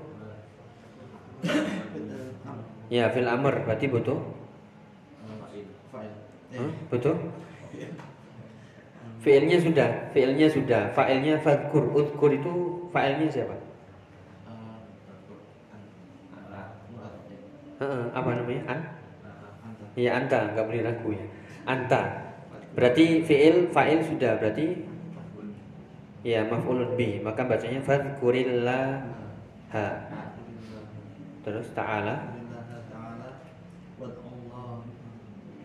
Ya 2.88 3.12
fi'il 3.12 3.28
amr 3.28 3.68
berarti 3.68 3.86
butuh. 3.88 4.16
Hmm, 6.48 6.72
betul? 6.88 7.16
Fi'ilnya 9.20 9.60
sudah, 9.60 9.88
fi'ilnya 10.16 10.48
sudah, 10.48 10.82
fa'ilnya 10.96 11.36
fadkur, 11.44 11.92
udkur 11.92 12.32
itu 12.32 12.52
fa'ilnya 12.88 13.28
siapa? 13.28 13.56
apa 18.10 18.28
namanya? 18.34 18.62
An? 18.66 18.80
Iya 19.94 20.10
anta, 20.18 20.50
nggak 20.54 20.66
boleh 20.66 20.82
ragu 20.82 21.10
ya. 21.14 21.26
Anta. 21.62 22.02
Berarti 22.74 23.22
fi'il 23.22 23.70
fa'il 23.70 24.02
sudah 24.02 24.38
berarti 24.38 24.86
ya 26.26 26.46
maf'ulun 26.46 26.94
bi, 26.98 27.22
maka 27.22 27.46
bacanya 27.46 27.82
fadhkurillah 27.82 29.02
ha. 29.74 29.86
Terus 31.46 31.66
ta'ala 31.74 32.37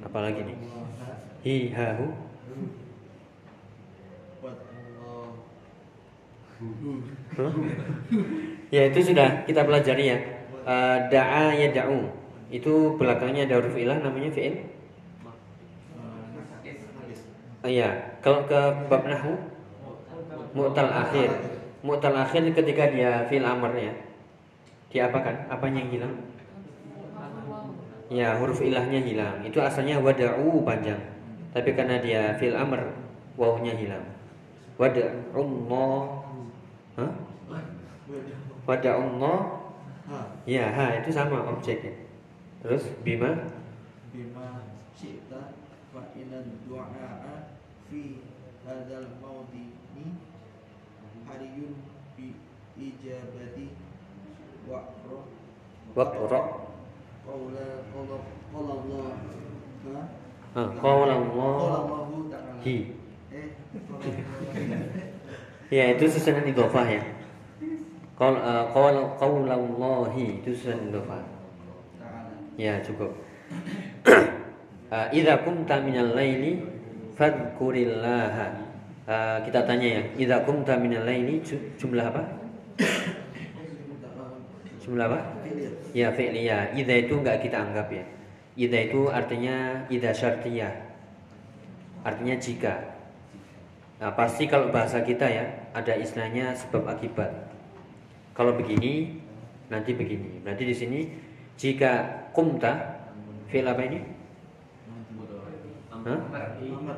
Apalagi 0.04 0.42
nih? 0.44 0.58
Hi 1.44 1.56
ha? 1.76 1.88
Ya 8.72 8.82
itu 8.88 9.00
sudah 9.12 9.44
kita 9.44 9.68
pelajari 9.68 10.06
ya. 10.16 10.18
Uh, 10.64 10.96
da'a 11.12 11.52
ya 11.60 11.76
da'u 11.76 12.08
itu 12.48 12.96
belakangnya 12.96 13.44
ada 13.44 13.60
huruf 13.60 13.76
ilah 13.76 14.00
namanya 14.00 14.32
fi'il. 14.32 14.64
Uh, 17.60 17.68
iya. 17.68 18.16
Kalau 18.24 18.48
ke 18.48 18.60
bab 18.88 19.04
nahu 19.04 19.36
mu'tal 20.56 20.88
akhir. 20.88 21.36
Mu'tal 21.84 22.16
akhir 22.16 22.48
ketika 22.56 22.88
dia 22.96 23.28
fi'il 23.28 23.44
amr 23.44 23.76
ya. 23.76 23.94
Dia 24.88 25.12
apa 25.12 25.20
kan 25.20 25.36
apanya 25.52 25.84
yang 25.84 25.92
hilang 25.92 26.16
Ya, 28.12 28.36
huruf 28.40 28.60
ilahnya 28.60 29.00
hilang. 29.00 29.40
Itu 29.46 29.64
asalnya 29.64 30.00
wada'u 30.04 30.64
panjang. 30.68 31.00
Tapi 31.54 31.78
karena 31.78 32.02
dia 32.02 32.36
fil 32.42 32.58
amr, 32.58 32.82
wawunya 33.38 33.78
hilang. 33.78 34.04
Wada'ullah. 34.82 36.00
Hah? 36.98 37.12
Wada'ullah. 38.66 39.40
Ya, 40.44 40.68
ha 40.68 41.00
itu 41.00 41.10
sama 41.16 41.48
objeknya. 41.48 41.96
Terus 42.60 42.92
bima? 43.04 43.48
Bima 44.12 44.68
wa 45.94 46.04
inan 46.18 46.58
du'a 46.66 47.48
fi 47.86 48.24
hadzal 48.66 49.22
maudini 49.22 50.18
hariyun 51.30 51.86
bi 52.18 52.34
ijabati 52.76 53.78
waqra 54.66 55.20
Waqra. 55.94 56.73
Allah 57.24 59.12
Ha, 60.54 60.62
Allah. 60.70 61.58
ta'ala 62.30 62.62
Hi. 62.62 62.78
eh 63.34 63.48
Ya, 65.74 65.90
itu 65.98 66.06
susunan 66.06 66.46
idhofah 66.46 66.86
ya. 66.86 67.02
Qaul 68.14 68.38
uh, 68.38 68.70
qaul 68.70 69.02
qaulallahi 69.18 70.46
itu 70.46 70.54
susunan 70.54 70.94
idhofah. 70.94 71.24
Ya, 72.54 72.78
cukup. 72.86 73.18
uh, 74.94 75.08
idza 75.10 75.42
kumta 75.42 75.82
minal 75.82 76.14
laili 76.14 76.62
fadhkurillaha. 77.18 78.48
Uh, 79.10 79.38
kita 79.50 79.66
tanya 79.66 79.88
ya, 79.98 80.02
idza 80.22 80.46
kumta 80.46 80.78
minal 80.78 81.02
laili 81.10 81.42
ju- 81.42 81.74
jumlah 81.82 82.06
apa? 82.14 82.22
Jumlah 84.84 85.08
apa? 85.08 85.20
Ya, 85.96 86.12
fi'liyah. 86.12 86.76
Idza 86.76 86.96
itu 87.08 87.16
enggak 87.16 87.40
kita 87.40 87.56
anggap 87.56 87.88
ya. 87.88 88.04
Idza 88.60 88.80
itu 88.92 89.08
artinya 89.08 89.88
idza 89.88 90.12
syartiyah. 90.12 90.76
Artinya 92.04 92.36
jika. 92.36 93.00
Nah, 94.04 94.12
pasti 94.20 94.44
kalau 94.52 94.76
bahasa 94.76 95.00
kita 95.08 95.24
ya 95.24 95.72
ada 95.72 95.96
istilahnya 95.96 96.52
sebab 96.52 96.84
akibat. 96.92 97.32
Kalau 98.36 98.60
begini 98.60 99.24
nanti 99.72 99.96
begini. 99.96 100.44
Nanti 100.44 100.68
di 100.68 100.76
sini 100.76 101.00
jika 101.56 102.28
kumta 102.36 103.00
fi'il 103.48 103.64
apa 103.64 103.82
ini? 103.88 104.00
Hah? 106.04 106.20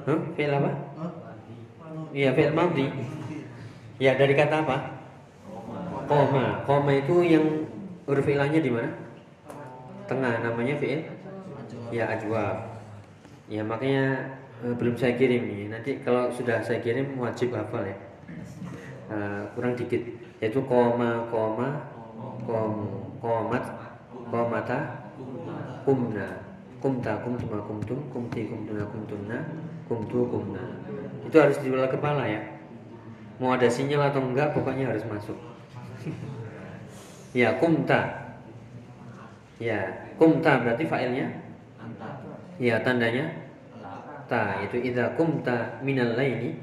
Hah? 0.10 0.19
Fi'il 0.34 0.50
apa? 0.50 0.71
Iya, 2.10 2.34
fi'il 2.34 2.54
madhi. 2.58 2.89
Ya, 4.02 4.17
dari 4.17 4.34
kata 4.34 4.65
apa? 4.65 4.78
Koma. 6.10 6.65
Koma 6.65 6.91
itu 6.98 7.21
yang 7.21 7.45
huruf 8.06 8.26
ilahnya 8.30 8.62
di 8.62 8.70
mana? 8.70 8.89
Tengah 10.06 10.46
namanya 10.46 10.78
fi'il 10.78 11.02
Ya 11.89 12.06
ajwa. 12.10 12.65
Ya 13.50 13.62
makanya 13.62 14.34
eh, 14.62 14.74
belum 14.78 14.98
saya 14.98 15.18
kirim 15.18 15.46
nih. 15.46 15.70
Nanti 15.70 15.91
kalau 16.02 16.30
sudah 16.34 16.62
saya 16.62 16.82
kirim 16.82 17.18
wajib 17.18 17.54
hafal 17.54 17.86
ya. 17.86 17.98
Eh, 19.10 19.44
kurang 19.54 19.74
dikit. 19.78 20.02
Yaitu 20.41 20.62
koma 20.65 21.26
koma 21.30 21.82
kom 22.46 22.74
komat 23.22 23.63
komata 24.30 25.10
kumna 25.86 26.28
kumta 26.82 27.18
kumtuma 27.26 27.58
kumtum 27.65 28.00
kumti 28.13 28.46
kumtuna 28.46 28.86
kumtumna 28.86 29.38
kumtu 29.89 30.20
kumna. 30.30 30.63
Itu 31.26 31.38
harus 31.41 31.58
di 31.62 31.74
kepala 31.74 32.26
ya. 32.30 32.41
Mau 33.41 33.52
ada 33.52 33.65
sinyal 33.65 34.13
atau 34.13 34.22
enggak 34.22 34.54
pokoknya 34.54 34.94
harus 34.94 35.06
masuk. 35.10 35.38
ya 37.36 37.60
kumta. 37.60 38.02
Ya, 39.60 40.08
kumta 40.15 40.63
berarti 40.63 40.88
failnya? 40.88 41.28
Ya 42.56 42.80
tandanya? 42.80 43.28
Ta 44.32 44.63
yaitu 44.63 44.80
idza 44.82 45.13
kumta 45.19 45.84
minal 45.84 46.15
laili 46.17 46.58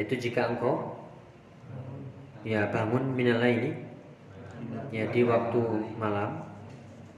yaitu 0.00 0.16
jika 0.16 0.48
engkau 0.48 0.96
ya 2.40 2.72
bangun 2.72 3.12
minal 3.12 3.36
laili 3.42 3.76
ya 4.94 5.04
di 5.12 5.20
waktu 5.26 5.60
malam 6.00 6.46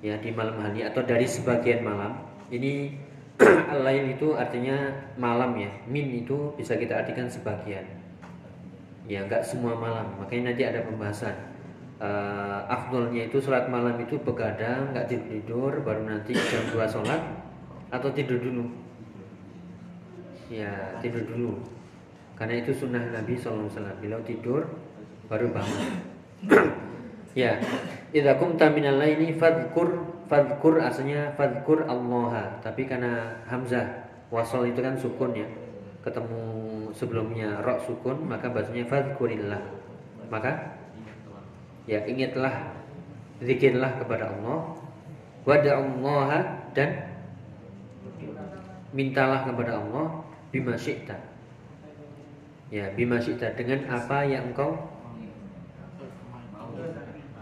ya 0.03 0.19
di 0.19 0.35
malam 0.35 0.59
hari 0.59 0.83
atau 0.83 1.05
dari 1.05 1.29
sebagian 1.29 1.85
malam. 1.85 2.17
Ini 2.49 2.97
al-lail 3.77 4.19
itu 4.19 4.35
artinya 4.35 4.91
malam 5.15 5.55
ya. 5.61 5.71
Min 5.87 6.11
itu 6.25 6.57
bisa 6.59 6.75
kita 6.75 7.05
artikan 7.05 7.31
sebagian. 7.31 7.87
Ya 9.07 9.23
enggak 9.23 9.47
semua 9.47 9.79
malam. 9.79 10.11
Makanya 10.19 10.53
nanti 10.53 10.63
ada 10.67 10.83
pembahasan 10.83 11.48
uh, 11.99 12.61
afdolnya 12.67 13.27
itu 13.27 13.39
sholat 13.43 13.67
malam 13.67 13.99
itu 13.99 14.19
begadang 14.23 14.95
nggak 14.95 15.07
tidur 15.11 15.29
tidur 15.29 15.73
baru 15.83 16.03
nanti 16.07 16.35
jam 16.35 16.63
2 16.71 16.79
sholat 16.87 17.23
atau 17.89 18.09
tidur 18.13 18.39
dulu? 18.39 18.65
Ya 20.49 20.97
tidur 21.05 21.25
dulu. 21.29 21.53
Karena 22.39 22.63
itu 22.63 22.71
sunnah 22.71 23.03
Nabi 23.11 23.35
SAW 23.35 23.69
beliau 23.99 24.23
tidur 24.25 24.63
baru 25.29 25.51
bangun. 25.53 25.85
Ya 27.37 27.55
idza 28.11 28.35
kumta 28.35 28.67
minal 28.73 28.99
laili 28.99 29.31
fadhkur 29.37 29.95
fadhkur 30.27 30.83
aslinya 30.83 31.31
fadhkur 31.39 31.87
Allah 31.87 32.59
tapi 32.59 32.83
karena 32.83 33.31
hamzah 33.47 34.11
wasol 34.33 34.67
itu 34.67 34.83
kan 34.83 34.99
sukun 34.99 35.37
ya. 35.37 35.47
Ketemu 36.03 36.43
sebelumnya 36.91 37.63
ro 37.63 37.79
sukun 37.79 38.27
maka 38.27 38.51
bahasanya 38.51 38.83
fadhkurillah. 38.91 39.61
Maka 40.33 40.78
ya 41.89 42.05
ingatlah 42.05 42.77
zikirlah 43.41 43.97
kepada 43.97 44.31
Allah 44.37 44.77
wada'allaha 45.49 46.41
dan 46.77 47.09
mintalah 48.93 49.49
kepada 49.49 49.81
Allah 49.81 50.25
bima 50.53 50.77
syi'ta. 50.77 51.17
Ya, 52.69 52.93
bima 52.93 53.17
syi'ta 53.17 53.57
dengan 53.57 53.89
apa 53.89 54.29
yang 54.29 54.53
engkau 54.53 54.77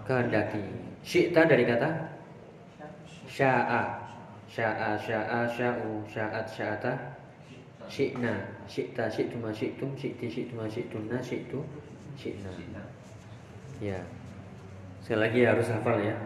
kehendaki. 0.07 0.63
Syi'ta 1.03 1.47
dari 1.47 1.67
kata 1.67 1.91
sya'a. 3.27 4.07
Sya'a, 4.47 4.97
sya'a, 4.97 5.45
sya'u, 5.51 6.07
sya'at, 6.09 6.47
sya'ata. 6.49 6.93
Syi'na, 7.91 8.35
syi'ta, 8.71 9.11
syi'tuma, 9.11 9.51
syi'tum, 9.53 9.93
syi'ti, 9.99 10.27
syi'tuma, 10.31 10.65
syi'tunna, 10.71 11.19
syi'tu, 11.21 11.61
syi'na. 12.17 12.83
Ya. 13.83 14.01
Sekali 15.07 15.23
lagi 15.23 15.41
harus 15.47 15.71
hafal 15.71 16.03
ya. 16.03 16.19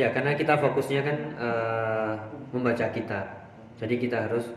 ya 0.00 0.08
karena 0.16 0.32
kita 0.32 0.56
fokusnya 0.56 1.04
kan 1.04 1.18
uh, 1.36 2.12
membaca 2.56 2.88
kitab. 2.88 3.52
Jadi 3.76 4.00
kita 4.00 4.24
harus 4.24 4.48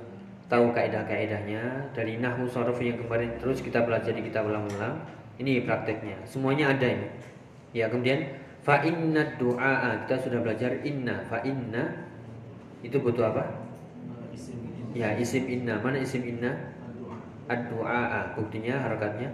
tahu 0.47 0.71
kaidah-kaidahnya 0.71 1.91
dari 1.91 2.15
nahwu 2.15 2.47
sorof 2.47 2.79
yang 2.79 2.95
kemarin 2.95 3.35
terus 3.43 3.59
kita 3.59 3.83
belajar 3.83 4.15
di 4.15 4.23
kitab 4.23 4.47
ulang-ulang 4.47 5.03
ini 5.35 5.67
prakteknya. 5.67 6.15
Semuanya 6.23 6.71
ada 6.71 6.87
ini. 6.87 7.11
Ya 7.75 7.91
kemudian 7.91 8.39
fa 8.63 8.79
inna 8.79 9.35
du'a 9.35 10.07
kita 10.07 10.15
sudah 10.31 10.39
belajar 10.39 10.79
inna. 10.87 11.27
Fa 11.27 11.43
inna 11.43 12.07
itu 12.87 12.95
butuh 13.03 13.35
apa? 13.35 13.51
Ya 14.95 15.11
isim 15.19 15.43
inna. 15.43 15.75
Mana 15.83 15.99
isim 15.99 16.23
inna? 16.23 16.55
Ad-du'a 17.51 18.31
buktinya 18.39 18.79
harakatnya 18.79 19.27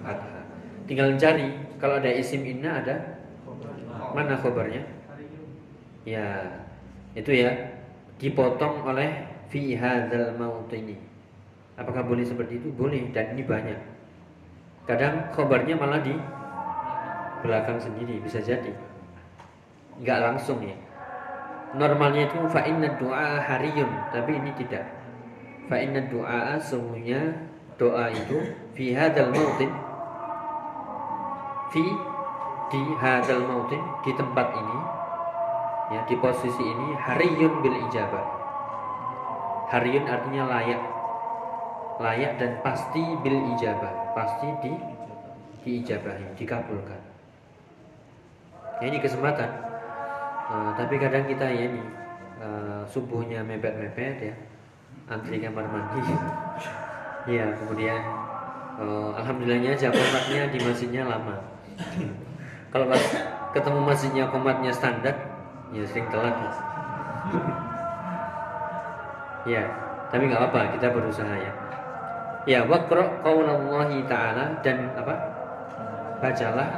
fathah 0.00 0.41
tinggal 0.86 1.14
cari 1.18 1.48
kalau 1.78 1.98
ada 1.98 2.10
isim 2.10 2.46
inna 2.46 2.82
ada 2.82 2.96
mana 4.12 4.38
kabarnya? 4.38 4.82
Ya, 6.02 6.50
itu 7.14 7.30
ya 7.30 7.50
dipotong 8.18 8.82
oleh 8.86 9.26
fi 9.50 9.74
hadzal 9.78 10.34
ini. 10.74 10.96
Apakah 11.78 12.04
boleh 12.04 12.22
seperti 12.22 12.60
itu? 12.60 12.68
Boleh 12.74 13.10
dan 13.10 13.32
ini 13.34 13.42
banyak. 13.42 13.78
Kadang 14.84 15.30
kabarnya 15.30 15.78
malah 15.78 16.02
di 16.02 16.14
belakang 17.42 17.78
sendiri 17.78 18.18
bisa 18.22 18.38
jadi. 18.42 18.70
Enggak 19.98 20.20
langsung 20.22 20.62
ya. 20.62 20.74
Normalnya 21.72 22.28
itu 22.28 22.38
fa 22.52 22.60
inna 22.68 22.92
du'a 23.00 23.40
hariyun, 23.40 23.88
tapi 24.12 24.36
ini 24.36 24.52
tidak. 24.60 24.84
Fa 25.70 25.80
inna 25.80 26.04
semuanya 26.60 27.32
doa 27.80 28.12
itu 28.12 28.52
fi 28.76 28.92
hadzal 28.92 29.32
mautin 29.32 29.72
fi 31.72 31.84
di 32.68 32.82
hadal 33.00 33.48
mautin 33.48 33.80
di 34.04 34.12
tempat 34.12 34.52
ini 34.52 34.78
ya 35.92 36.00
di 36.04 36.16
posisi 36.20 36.60
ini 36.60 36.96
hariyun 36.96 37.64
bil 37.64 37.76
ijabah. 37.88 38.24
Hariyun 39.72 40.04
artinya 40.04 40.52
layak. 40.52 40.82
Layak 42.00 42.36
dan 42.40 42.60
pasti 42.60 43.00
bil 43.20 43.56
ijabah. 43.56 44.12
Pasti 44.12 44.48
di 44.60 44.72
diijabahi 45.62 46.36
dikabulkan. 46.36 47.00
Ya, 48.82 48.84
ini 48.90 48.98
kesempatan. 49.00 49.48
Uh, 50.52 50.70
tapi 50.74 50.98
kadang 50.98 51.24
kita 51.24 51.46
ya 51.46 51.70
ini 51.70 51.80
uh, 52.42 52.82
subuhnya 52.84 53.40
mepet-mepet 53.46 54.32
ya 54.32 54.34
antri 55.08 55.40
kamar 55.40 55.64
mandi. 55.68 56.00
Ya 57.22 57.54
kemudian 57.54 58.02
uh, 58.82 59.14
alhamdulillahnya 59.14 59.78
jam 59.78 59.94
di 59.94 60.58
masjidnya 60.58 61.06
lama 61.06 61.51
kalau 62.72 62.88
pas 62.88 63.04
ketemu 63.52 63.80
masjidnya 63.84 64.24
komatnya 64.32 64.72
standar 64.72 65.16
ya 65.72 65.84
sering 65.84 66.08
telat. 66.08 66.34
Ya, 66.36 66.50
ya 69.44 69.62
tapi 70.08 70.28
nggak 70.28 70.52
apa 70.52 70.60
kita 70.76 70.88
berusaha 70.92 71.34
ya. 71.36 71.52
Ya 72.42 72.60
waqra 72.66 73.22
qaulallahi 73.22 74.02
ta'ala 74.10 74.60
dan 74.66 74.90
apa? 74.98 75.14
Bacalah 76.18 76.70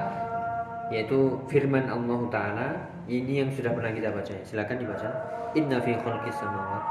yaitu 0.92 1.40
firman 1.48 1.88
Allah 1.88 2.20
taala. 2.28 2.68
Ini 3.04 3.44
yang 3.44 3.50
sudah 3.52 3.76
pernah 3.76 3.92
kita 3.92 4.08
baca 4.12 4.34
silakan 4.42 4.80
dibaca. 4.80 5.08
Inna 5.54 5.76
fi 5.78 5.92
khalqis 5.92 6.36
samawat. 6.40 6.84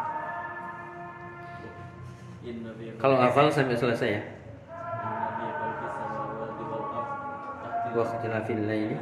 Kalau 3.00 3.18
hafal 3.18 3.48
sampai 3.48 3.76
selesai 3.80 4.10
ya 4.20 4.24
ard 7.94 8.02
wa 8.02 8.10
ikhtilafil 8.10 8.66
laili 8.66 8.98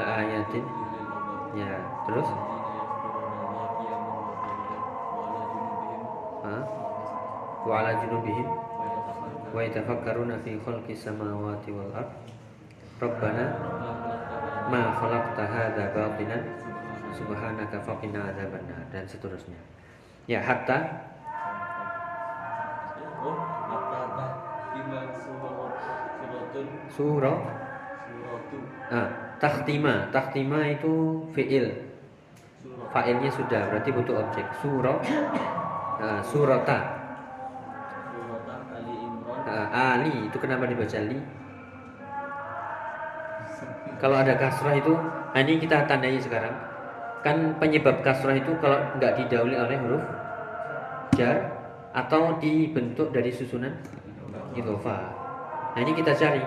la 0.00 0.04
ayatin. 0.24 0.64
Ya 1.52 1.76
terus? 2.08 2.28
Wa 7.68 7.84
ala 7.84 7.92
junubihim. 8.00 8.48
Wa 9.52 9.60
yatafakkaruna 9.60 10.40
fi 10.40 10.56
khalqis 10.64 11.04
samawati 11.04 11.68
wal 11.76 11.92
ard. 11.92 12.08
Rabbana 12.96 13.44
ma 14.72 14.96
khalaqta 14.96 15.44
hadza 15.44 15.92
batilan 15.92 16.42
subhanaka 17.12 17.84
faqina 17.84 18.32
adzabannar 18.32 18.80
dan 18.88 19.04
seterusnya. 19.04 19.60
Ya 20.24 20.40
hatta 20.40 21.04
surah? 26.92 27.38
Ah 28.88 29.08
tahtima 29.38 30.10
tahtima 30.10 30.66
itu 30.68 31.22
fiil. 31.32 31.88
Fa'ilnya 32.88 33.28
sudah, 33.28 33.68
berarti 33.68 33.92
butuh 33.92 34.16
objek. 34.16 34.48
Surah, 34.64 34.96
nah, 36.00 36.24
surata, 36.24 36.78
suratan 38.16 38.60
Ali 38.72 38.94
Imran. 38.96 39.44
Nah, 39.44 39.66
ali 39.68 40.14
itu 40.24 40.36
kenapa 40.40 40.64
dibaca 40.64 40.98
li? 41.04 41.20
Kalau 44.00 44.16
ada 44.16 44.40
kasrah 44.40 44.72
itu, 44.78 44.94
nah 44.96 45.40
ini 45.42 45.60
kita 45.60 45.84
tandai 45.84 46.16
sekarang. 46.16 46.56
Kan 47.20 47.60
penyebab 47.60 48.00
kasrah 48.00 48.40
itu 48.40 48.56
kalau 48.56 48.80
nggak 48.96 49.20
didahului 49.20 49.58
oleh 49.58 49.76
huruf 49.84 50.04
jar 51.18 51.50
atau 51.92 52.40
dibentuk 52.40 53.12
dari 53.12 53.28
susunan 53.28 53.74
idhofah. 54.56 55.02
Nah 55.76 55.80
ini 55.82 55.92
kita 55.92 56.14
cari 56.14 56.40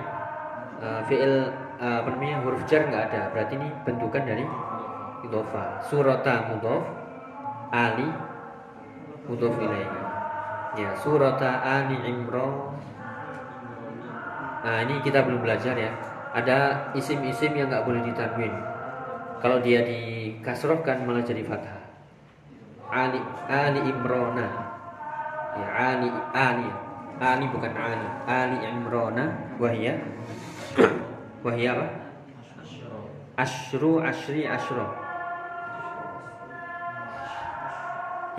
uh, 0.82 1.02
fiil 1.06 1.54
uh, 1.78 2.04
apa 2.04 2.10
namanya 2.18 2.42
huruf 2.44 2.66
jar 2.66 2.90
nggak 2.90 3.14
ada, 3.14 3.22
berarti 3.32 3.54
ini 3.56 3.70
bentukan 3.86 4.24
dari 4.26 4.46
idhofah. 5.24 5.86
Surata 5.86 6.50
mudhof, 6.50 6.84
ali 7.70 8.10
mudhof 9.30 9.56
ilaihi. 9.62 10.00
Ya, 10.72 10.96
surata 10.96 11.60
Ali 11.68 12.00
Imran. 12.08 12.72
Nah, 14.62 14.78
ini 14.88 15.04
kita 15.04 15.28
belum 15.28 15.44
belajar 15.44 15.76
ya. 15.76 15.92
Ada 16.32 16.88
isim-isim 16.96 17.52
yang 17.60 17.68
nggak 17.68 17.84
boleh 17.84 18.08
ditanwin. 18.08 18.56
Kalau 19.44 19.60
dia 19.60 19.84
dikasrohkan 19.84 21.04
malah 21.04 21.28
jadi 21.28 21.44
fathah. 21.44 21.82
Ali 22.88 23.20
Ali 23.52 23.84
Imrona. 23.84 24.48
Ya, 25.60 25.68
Ali 25.76 26.08
Ali. 26.32 26.70
Ali 27.20 27.46
bukan 27.52 27.74
Ali. 27.76 28.08
Ali 28.32 28.58
Imrona 28.64 29.28
wahya 29.60 30.00
wahya 31.46 31.70
apa? 31.76 31.88
Ashru 33.38 34.00
ashri 34.00 34.46
ashro. 34.46 34.86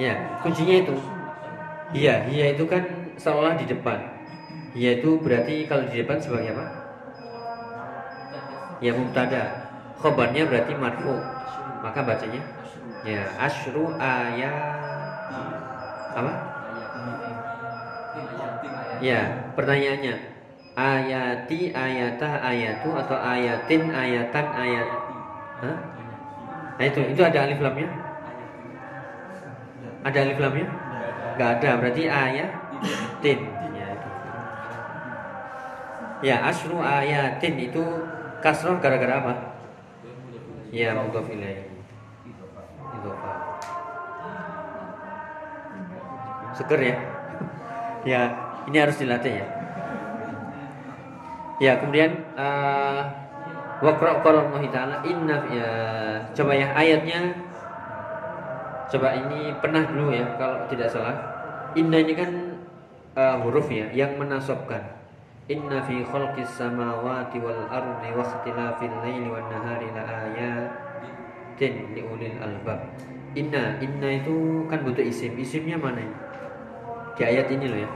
Ya, 0.00 0.14
kuncinya 0.40 0.76
itu. 0.82 0.94
Iya, 1.92 2.24
iya 2.32 2.44
itu 2.56 2.64
kan 2.64 2.82
seolah 3.20 3.60
di 3.60 3.68
depan. 3.68 4.00
Iya 4.72 5.02
itu 5.02 5.20
berarti 5.20 5.68
kalau 5.68 5.84
di 5.84 6.00
depan 6.00 6.16
sebagai 6.16 6.56
apa? 6.56 6.66
Ya 8.80 8.96
mubtada. 8.96 9.42
Khobarnya 10.00 10.48
berarti 10.48 10.72
marfu. 10.74 11.14
Maka 11.84 12.00
bacanya 12.06 12.40
ya 13.02 13.26
asyru 13.42 13.98
ayat 13.98 14.54
apa? 16.14 16.32
Ya, 19.02 19.50
pertanyaannya 19.58 20.31
ayati 20.72 21.72
ayata 21.72 22.40
ayatu 22.40 22.96
atau 22.96 23.16
ayatin 23.20 23.92
ayatan 23.92 24.46
ayat 24.56 24.88
Hah? 25.62 25.78
Nah 26.74 26.84
itu, 26.90 27.00
itu 27.14 27.22
ada 27.22 27.46
alif 27.46 27.62
lamnya? 27.62 27.86
Ada 30.02 30.18
alif 30.26 30.38
lamnya? 30.42 30.66
Gak 31.38 31.50
ada, 31.62 31.70
berarti 31.78 32.02
ayatin. 32.10 33.38
Ya, 33.78 33.88
ya 36.26 36.36
asru 36.50 36.82
ayatin 36.82 37.54
itu 37.62 37.82
kasroh 38.42 38.82
gara-gara 38.82 39.22
apa? 39.22 39.34
Ya, 40.74 40.98
mudhof 40.98 41.30
ilaih. 41.30 41.70
Seger 46.58 46.80
ya? 46.82 46.96
ya, 48.18 48.22
ini 48.66 48.76
harus 48.82 48.98
dilatih 48.98 49.38
ya. 49.38 49.61
Ya, 51.62 51.78
kemudian 51.78 52.10
uh, 52.34 53.06
Waqra 53.78 54.18
Ta'ala 54.18 54.98
inna 55.06 55.46
ya 55.46 55.70
coba 56.34 56.58
ya 56.58 56.74
ayatnya. 56.74 57.38
Coba 58.90 59.14
ini 59.14 59.54
pernah 59.62 59.86
dulu 59.86 60.10
ya 60.10 60.26
kalau 60.34 60.66
tidak 60.66 60.90
salah. 60.90 61.14
Inna 61.78 62.02
ini 62.02 62.18
kan 62.18 62.30
uh, 63.14 63.38
huruf 63.46 63.70
ya 63.70 63.86
yang 63.94 64.18
menasobkan 64.18 64.82
inna 65.46 65.78
fi 65.86 66.02
khalqis 66.02 66.50
samawati 66.50 67.38
wal 67.38 67.62
ardi 67.70 68.10
wa 68.10 68.26
ikhtilafil 68.26 68.96
laili 69.06 69.30
wan 69.30 69.46
nahari 69.46 69.86
la 69.94 70.02
ayatin 70.34 71.94
li 71.94 72.02
ulil 72.02 72.42
albab. 72.42 72.90
Inna 73.38 73.78
inna 73.78 74.18
itu 74.18 74.66
kan 74.66 74.82
butuh 74.82 75.06
isim. 75.06 75.38
Isimnya 75.38 75.78
mana 75.78 76.02
ini? 76.02 76.16
Di 77.14 77.22
ayat 77.22 77.46
ini 77.54 77.70
loh 77.70 77.80
ya 77.86 77.90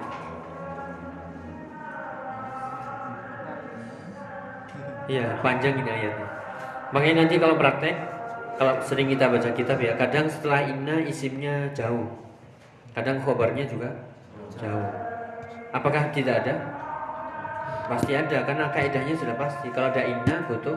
Iya, 5.07 5.39
panjang 5.39 5.79
ini 5.79 5.91
ayatnya. 5.91 6.29
Makanya 6.91 7.27
nanti 7.27 7.39
kalau 7.39 7.55
praktek, 7.55 7.95
kalau 8.59 8.75
sering 8.83 9.07
kita 9.07 9.31
baca 9.31 9.51
kitab 9.55 9.79
ya, 9.79 9.95
kadang 9.95 10.27
setelah 10.27 10.67
inna 10.67 10.99
isimnya 11.07 11.71
jauh. 11.71 12.11
Kadang 12.91 13.23
khobarnya 13.23 13.67
juga 13.67 13.93
jauh. 14.59 14.91
Apakah 15.71 16.11
tidak 16.11 16.43
ada? 16.43 16.55
Pasti 17.87 18.19
ada, 18.19 18.43
karena 18.43 18.67
kaidahnya 18.75 19.15
sudah 19.15 19.39
pasti. 19.39 19.71
Kalau 19.71 19.95
ada 19.95 20.03
inna 20.03 20.43
butuh 20.51 20.75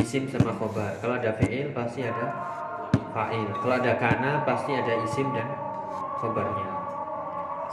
isim 0.00 0.24
sama 0.30 0.56
khobar. 0.56 0.96
Kalau 1.04 1.20
ada 1.20 1.36
fi'il 1.36 1.68
pasti 1.76 2.06
ada 2.06 2.32
fa'il. 3.12 3.48
Kalau 3.60 3.74
ada 3.76 3.92
kana 4.00 4.40
pasti 4.48 4.72
ada 4.72 4.94
isim 5.04 5.28
dan 5.36 5.48
khobarnya. 6.16 6.68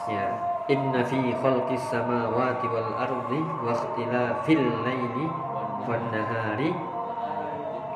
Ya, 0.08 0.26
inna 0.72 1.04
fi 1.04 1.20
khalqis 1.36 1.84
samawati 1.92 2.66
wal 2.72 2.92
ardi 2.96 3.40
wa 3.40 3.72
ikhtilafil 3.76 4.66
laili 4.88 5.28
wan 5.86 6.10
nahari 6.10 6.74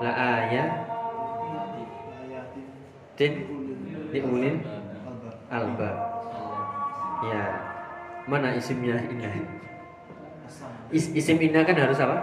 la 0.02 0.12
ayatin 0.46 0.82
li 4.12 4.20
ulil 4.22 4.60
albab. 5.50 5.98
Ya. 7.22 7.44
Mana 8.26 8.54
isimnya 8.54 8.98
inna? 9.10 9.30
Is, 10.94 11.10
isim 11.16 11.42
inna 11.42 11.66
kan 11.66 11.78
harus 11.78 11.98
apa? 12.02 12.18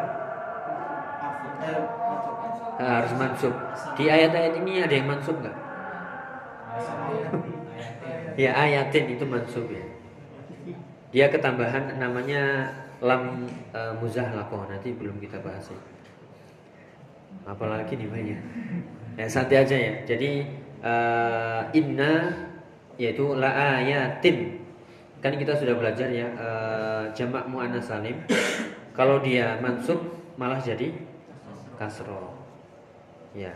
Harus 2.78 3.12
mansub. 3.18 3.54
Di 3.98 4.06
ayat-ayat 4.06 4.54
ini 4.62 4.82
ada 4.82 4.94
yang 4.94 5.10
mansub 5.10 5.34
nggak? 5.42 5.56
ya 8.38 8.54
ayatin 8.54 9.18
itu 9.18 9.24
mansub 9.26 9.66
ya. 9.66 9.82
Dia 11.10 11.26
ketambahan 11.32 11.98
namanya 11.98 12.70
lam 12.98 13.46
uh, 13.70 13.94
muzahlakoh 14.02 14.66
nanti 14.66 14.94
belum 14.94 15.22
kita 15.22 15.38
bahas 15.42 15.70
ya. 15.70 15.80
Apalagi 17.46 17.94
nih 17.94 18.08
banyak. 18.10 18.40
Ya 19.18 19.26
santai 19.30 19.62
aja 19.62 19.76
ya. 19.76 19.94
Jadi 20.04 20.46
uh, 20.82 21.62
inna 21.74 22.34
yaitu 22.98 23.34
la 23.38 23.78
ayatin. 23.78 24.58
Kan 25.18 25.34
kita 25.34 25.54
sudah 25.58 25.74
belajar 25.74 26.10
ya 26.10 26.26
uh, 26.38 27.04
jamak 27.14 27.46
muannas 27.46 27.86
salim. 27.86 28.18
Kalau 28.94 29.22
dia 29.22 29.58
mansub 29.62 30.02
malah 30.34 30.58
jadi 30.58 30.90
kasro. 31.78 32.34
Ya. 33.34 33.54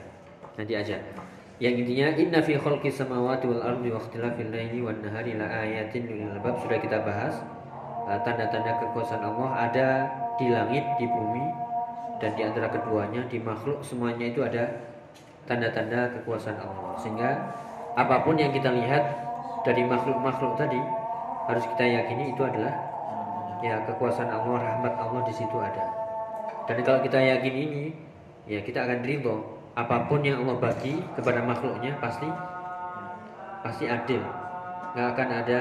Nanti 0.54 0.74
aja. 0.78 0.98
Yang 1.62 1.86
intinya 1.86 2.06
inna 2.18 2.40
fi 2.42 2.58
khalqis 2.58 2.98
samawati 2.98 3.46
wal 3.46 3.62
ardi 3.62 3.90
wa 3.90 3.98
ikhtilafil 4.02 4.50
laili 4.50 4.82
wan 4.82 4.98
nahari 4.98 5.38
la 5.38 5.46
ayatin 5.46 6.10
lil 6.10 6.26
albab 6.26 6.58
sudah 6.58 6.78
kita 6.82 7.02
bahas. 7.06 7.38
Uh, 8.02 8.18
tanda-tanda 8.26 8.82
kekuasaan 8.82 9.22
Allah 9.22 9.70
ada 9.70 9.88
di 10.34 10.50
langit, 10.50 10.82
di 10.98 11.06
bumi 11.06 11.46
dan 12.18 12.34
di 12.34 12.42
antara 12.42 12.66
keduanya 12.66 13.22
di 13.30 13.38
makhluk 13.38 13.78
semuanya 13.78 14.26
itu 14.26 14.42
ada 14.42 14.66
tanda-tanda 15.46 16.10
kekuasaan 16.18 16.58
Allah. 16.58 16.98
Sehingga 16.98 17.30
apa 17.94 18.26
pun 18.26 18.34
yang 18.34 18.50
kita 18.50 18.74
lihat 18.74 19.06
dari 19.62 19.86
makhluk-makhluk 19.86 20.58
tadi 20.58 20.82
harus 21.46 21.64
kita 21.74 21.84
yakini 21.86 22.34
itu 22.34 22.42
adalah 22.42 22.74
ya 23.62 23.78
kekuasaan 23.86 24.30
Allah 24.30 24.58
rahmat 24.58 24.94
Allah 24.98 25.22
di 25.22 25.34
situ 25.34 25.54
ada. 25.62 25.86
Dan 26.66 26.82
kalau 26.82 27.02
kita 27.06 27.18
yakin 27.22 27.54
ini 27.54 27.94
ya 28.50 28.62
kita 28.66 28.82
akan 28.82 29.06
ridho. 29.06 29.62
Apa 29.72 30.04
pun 30.04 30.20
yang 30.20 30.44
Allah 30.44 30.58
bagi 30.60 31.00
kepada 31.16 31.40
makhluknya 31.40 31.96
pasti 31.96 32.28
pasti 33.62 33.88
adil. 33.88 34.20
Nggak 34.92 35.06
akan 35.16 35.28
ada 35.32 35.60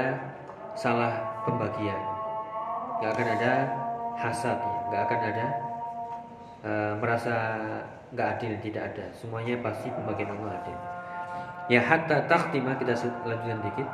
salah 0.76 1.14
pembagian 1.48 2.11
nggak 3.02 3.18
akan 3.18 3.28
ada 3.34 3.54
hasad 4.14 4.58
ya. 4.62 4.78
Nggak 4.94 5.02
akan 5.10 5.20
ada 5.34 5.46
uh, 6.62 6.94
merasa 7.02 7.34
nggak 8.14 8.28
adil 8.38 8.54
tidak 8.62 8.94
ada. 8.94 9.06
Semuanya 9.18 9.58
pasti 9.66 9.90
pembagian 9.90 10.38
Allah 10.38 10.62
adil. 10.62 10.78
Ya 11.74 11.82
hatta 11.82 12.30
takhtima 12.30 12.78
kita 12.78 12.94
lanjutkan 13.26 13.66
dikit. 13.66 13.90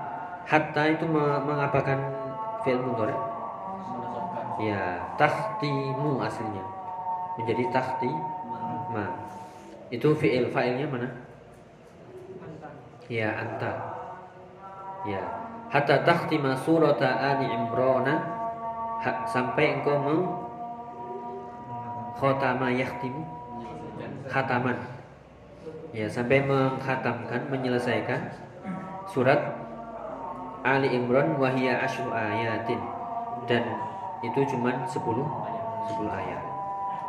Hatta 0.48 0.84
itu 0.92 1.08
mengapakan 1.08 2.00
fi'il 2.68 2.84
mudhari. 2.84 3.16
Ya 4.60 5.00
takhtimu 5.16 6.20
aslinya. 6.20 6.66
Menjadi 7.40 7.64
takhti 7.72 8.12
ma. 8.92 9.08
Itu 9.88 10.12
fi'il 10.12 10.52
fa'ilnya 10.52 10.88
mana? 10.92 11.08
Ya 13.08 13.32
anta. 13.40 13.72
Ya. 15.08 15.24
Hatta 15.72 16.04
takhtima 16.04 16.56
surata 16.56 17.08
ali 17.20 17.48
imrana 17.52 18.37
sampai 19.30 19.80
engkau 19.80 19.98
meng 20.02 20.22
khotama 22.18 22.74
yakhtimu? 22.74 23.22
Khataman. 24.28 24.78
Ya 25.96 26.06
sampai 26.12 26.44
menghatamkan 26.44 27.48
menyelesaikan 27.48 28.34
surat 29.08 29.40
Ali 30.68 30.92
Imran 30.92 31.40
wahia 31.40 31.80
asyru 31.80 32.12
ayatin. 32.12 32.82
Dan 33.48 33.64
itu 34.26 34.44
cuma 34.52 34.84
10 34.84 35.00
10 35.00 35.24
ayat. 36.12 36.44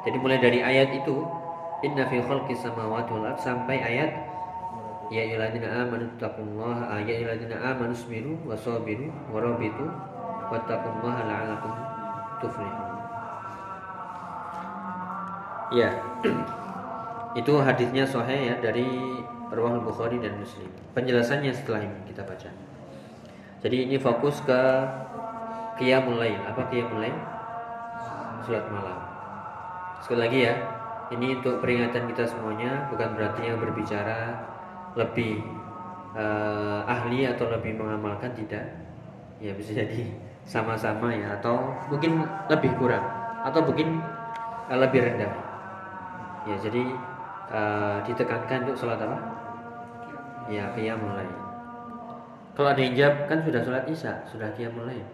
Jadi 0.06 0.16
mulai 0.22 0.38
dari 0.38 0.62
ayat 0.62 0.94
itu 0.94 1.26
inna 1.82 2.06
fi 2.06 2.22
khalqis 2.22 2.62
samawati 2.62 3.10
wal 3.14 3.34
sampai 3.34 3.82
ayat 3.82 4.10
ya 5.08 5.24
ayyuhalladzina 5.24 5.68
amanu 5.88 6.06
taqullaha 6.20 7.00
ya 7.02 7.12
ayyuhalladzina 7.18 7.56
amanu 7.58 7.94
sabiru 7.96 8.32
wasabiru 8.44 9.08
warabitu 9.32 9.88
wattaqullaha 10.48 11.20
la'allakum 11.28 11.72
tuflihun. 12.40 12.88
Ya. 15.68 15.90
Itu 17.36 17.60
hadisnya 17.60 18.08
sahih 18.08 18.52
ya 18.52 18.54
dari 18.58 18.88
Rawah 19.52 19.80
Bukhari 19.80 20.20
dan 20.20 20.40
Muslim. 20.40 20.68
Penjelasannya 20.96 21.52
setelah 21.52 21.84
ini 21.84 22.00
kita 22.08 22.24
baca. 22.24 22.50
Jadi 23.60 23.76
ini 23.88 23.96
fokus 24.00 24.40
ke 24.44 24.60
qiyamul 25.76 26.20
lail. 26.20 26.40
Apa 26.44 26.68
qiyamul 26.72 27.04
lail? 27.04 27.16
Salat 28.44 28.64
malam. 28.72 28.98
Sekali 30.00 30.20
lagi 30.24 30.38
ya, 30.48 30.54
ini 31.12 31.36
untuk 31.36 31.60
peringatan 31.60 32.08
kita 32.08 32.24
semuanya 32.24 32.88
bukan 32.88 33.12
berarti 33.12 33.40
yang 33.44 33.60
berbicara 33.60 34.40
lebih 34.96 35.44
uh, 36.16 36.84
ahli 36.88 37.28
atau 37.28 37.48
lebih 37.52 37.76
mengamalkan 37.76 38.32
tidak. 38.32 38.64
Ya 39.38 39.52
bisa 39.54 39.76
jadi 39.76 40.27
sama-sama 40.48 41.12
ya 41.12 41.36
atau 41.36 41.76
mungkin 41.92 42.24
lebih 42.48 42.72
kurang 42.80 43.04
atau 43.44 43.60
mungkin 43.60 44.00
uh, 44.72 44.78
lebih 44.80 45.04
rendah. 45.04 45.28
Ya 46.48 46.56
jadi 46.56 46.82
uh, 47.52 48.00
ditekankan 48.08 48.64
untuk 48.64 48.80
sholat 48.80 48.96
apa? 48.96 49.18
Ya 50.48 50.72
qiyamul 50.72 51.12
lail. 51.12 51.36
Kalau 52.56 52.72
ada 52.72 52.80
yang 52.80 52.96
jawab 52.96 53.28
kan 53.28 53.38
sudah 53.44 53.60
sholat 53.60 53.84
isya, 53.92 54.24
sudah 54.24 54.48
qiyamul 54.56 54.88
lail. 54.88 55.04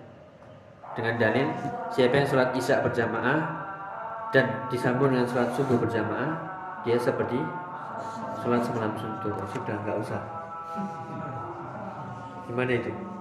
Dengan 0.95 1.19
dalil 1.19 1.51
siapa 1.91 2.15
yang 2.23 2.29
sholat 2.31 2.55
isya 2.55 2.79
berjamaah 2.87 3.43
dan 4.31 4.47
disambung 4.71 5.11
dengan 5.11 5.27
sholat 5.27 5.51
subuh 5.59 5.75
berjamaah, 5.83 6.39
dia 6.87 6.95
seperti 6.95 7.43
sholat 8.39 8.63
semalam 8.63 8.95
suntuk. 8.95 9.35
Sudah 9.51 9.75
nggak 9.83 9.99
usah. 9.99 10.23
Gimana 12.47 12.71
itu? 12.79 13.14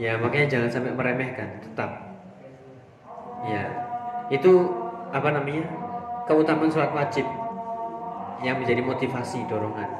Ya 0.00 0.16
makanya 0.16 0.48
jangan 0.48 0.70
sampai 0.72 0.96
meremehkan, 0.96 1.60
tetap. 1.60 1.92
Ya 3.44 3.68
itu 4.32 4.64
apa 5.12 5.28
namanya? 5.28 5.68
Keutamaan 6.24 6.72
sholat 6.72 6.94
wajib 6.96 7.26
yang 8.40 8.56
menjadi 8.56 8.80
motivasi 8.80 9.44
dorongan. 9.44 9.90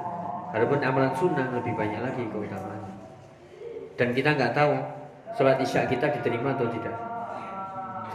Adapun 0.57 0.81
amalan 0.81 1.13
sunnah 1.13 1.53
lebih 1.53 1.77
banyak 1.77 2.01
lagi 2.01 2.25
keutamaan. 2.33 2.81
Dan 4.01 4.17
kita 4.17 4.41
nggak 4.41 4.57
tahu 4.57 4.73
sholat 5.37 5.61
isya 5.61 5.85
kita 5.85 6.09
diterima 6.17 6.57
atau 6.57 6.65
tidak. 6.73 6.97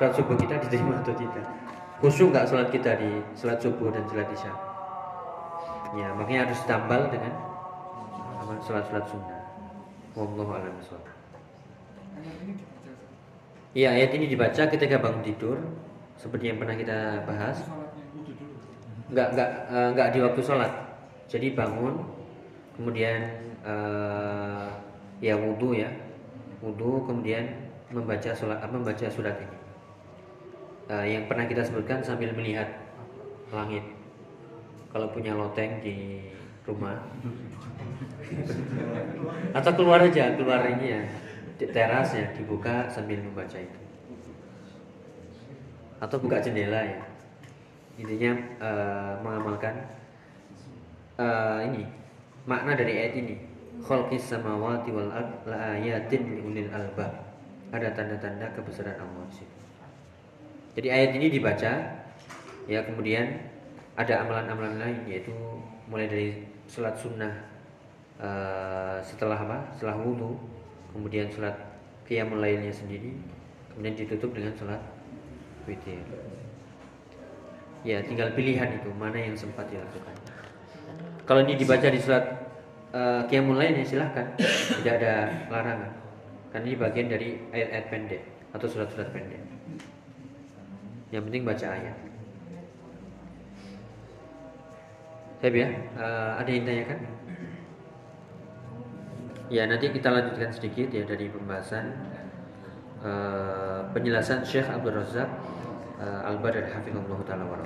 Sholat 0.02 0.14
subuh 0.18 0.36
kita 0.42 0.58
diterima 0.66 1.06
atau 1.06 1.14
tidak. 1.14 1.46
Khusyuk 2.02 2.34
nggak 2.34 2.50
sholat 2.50 2.68
kita 2.74 2.98
di 2.98 3.22
sholat 3.38 3.62
subuh 3.62 3.94
dan 3.94 4.04
sholat 4.10 4.28
isya. 4.34 4.52
Ya 5.94 6.10
makanya 6.18 6.50
harus 6.50 6.60
tambal 6.66 7.08
dengan 7.14 7.32
amal 8.42 8.58
sholat-sholat 8.60 9.06
sunnah. 9.06 9.40
Wallahu 10.18 10.52
a'lam 10.56 10.76
Iya 13.76 13.92
ayat 13.92 14.16
ini 14.16 14.32
dibaca 14.32 14.72
ketika 14.72 15.04
bangun 15.04 15.20
tidur 15.20 15.60
seperti 16.16 16.48
yang 16.48 16.64
pernah 16.64 16.80
kita 16.80 17.28
bahas. 17.28 17.60
Nggak 19.12 19.28
nggak 19.36 19.50
uh, 19.68 19.90
nggak 19.92 20.10
di 20.16 20.20
waktu 20.24 20.40
sholat. 20.40 20.72
Jadi 21.28 21.52
bangun 21.52 22.00
kemudian 22.80 23.20
uh, 23.68 24.72
ya 25.20 25.36
wudhu 25.36 25.76
ya. 25.76 25.92
Wudhu 26.64 27.04
kemudian 27.04 27.52
membaca 27.92 28.32
sholat 28.32 28.64
membaca 28.72 29.12
surat 29.12 29.36
ini. 29.44 29.58
Uh, 30.88 31.04
yang 31.04 31.28
pernah 31.28 31.44
kita 31.44 31.60
sebutkan 31.60 32.00
sambil 32.00 32.32
melihat 32.32 32.72
langit. 33.52 33.84
Kalau 34.96 35.12
punya 35.12 35.36
loteng 35.36 35.84
di 35.84 36.32
rumah. 36.64 36.96
Atau 39.52 39.72
keluar 39.76 40.00
aja 40.00 40.32
keluar 40.40 40.64
ini 40.64 40.96
ya 40.96 41.04
teras 41.60 42.12
ya 42.12 42.28
dibuka 42.36 42.92
sambil 42.92 43.20
membaca 43.24 43.56
itu. 43.56 43.80
Atau 46.04 46.20
buka 46.20 46.44
jendela 46.44 46.84
ya. 46.84 47.02
Intinya 47.96 48.36
uh, 48.60 49.14
mengamalkan 49.24 49.76
uh, 51.16 51.64
ini 51.64 51.88
makna 52.44 52.76
dari 52.76 52.94
ayat 53.00 53.14
ini. 53.16 53.36
Khalqis 53.76 54.32
samawati 54.32 54.92
wal 54.92 55.12
ard 55.12 55.32
la 55.48 55.80
ayatin 55.80 56.36
liulil 56.36 56.72
albab. 56.72 57.12
Ada 57.72 57.92
tanda-tanda 57.92 58.52
kebesaran 58.56 59.00
Allah 59.00 59.28
di. 59.32 59.48
Jadi 60.76 60.88
ayat 60.92 61.12
ini 61.16 61.32
dibaca 61.32 61.72
ya 62.68 62.80
kemudian 62.84 63.40
ada 63.96 64.28
amalan-amalan 64.28 64.76
lain 64.76 65.00
yaitu 65.08 65.32
mulai 65.88 66.12
dari 66.12 66.44
sholat 66.68 67.00
sunnah 67.00 67.32
uh, 68.20 69.00
setelah 69.00 69.40
apa? 69.40 69.58
Setelah 69.76 69.96
wudhu 70.04 70.36
kemudian 70.96 71.28
sholat 71.28 71.60
qiyamul 72.08 72.40
lainnya 72.40 72.72
sendiri 72.72 73.12
kemudian 73.76 74.00
ditutup 74.00 74.32
dengan 74.32 74.56
sholat 74.56 74.80
witir. 75.68 76.00
Ya 77.84 78.00
tinggal 78.02 78.32
pilihan 78.34 78.82
itu 78.82 78.90
mana 78.96 79.20
yang 79.20 79.36
sempat 79.36 79.68
dilakukan. 79.68 80.16
Kalau 81.28 81.44
ini 81.44 81.60
dibaca 81.60 81.86
di 81.92 82.00
surat 82.00 82.24
uh, 82.96 83.28
qiyamul 83.28 83.60
lain 83.60 83.84
ya 83.84 83.86
silahkan. 83.86 84.32
Tidak 84.40 84.94
ada 85.04 85.46
larangan. 85.52 85.92
Karena 86.56 86.66
ini 86.72 86.76
bagian 86.80 87.08
dari 87.12 87.30
ayat-ayat 87.52 87.86
pendek 87.92 88.22
atau 88.56 88.68
surat-surat 88.72 89.12
pendek. 89.12 89.44
Yang 91.12 91.24
penting 91.30 91.44
baca 91.44 91.68
ayat. 91.68 91.98
Saya 95.44 95.52
ya? 95.52 95.70
Uh, 96.00 96.32
ada 96.42 96.50
yang 96.50 96.66
tanyakan 96.66 97.00
ya 99.50 99.70
nanti 99.70 99.94
kita 99.94 100.10
lanjutkan 100.10 100.50
sedikit 100.50 100.90
ya 100.90 101.06
dari 101.06 101.30
pembahasan 101.30 101.94
uh, 103.06 103.86
penjelasan 103.94 104.42
Syekh 104.42 104.66
Abdul 104.66 104.98
Razak 104.98 105.30
uh, 106.02 106.30
Al-Badr 106.30 106.66
hafizallahu 106.74 107.22
taala 107.26 107.46
wa 107.46 107.62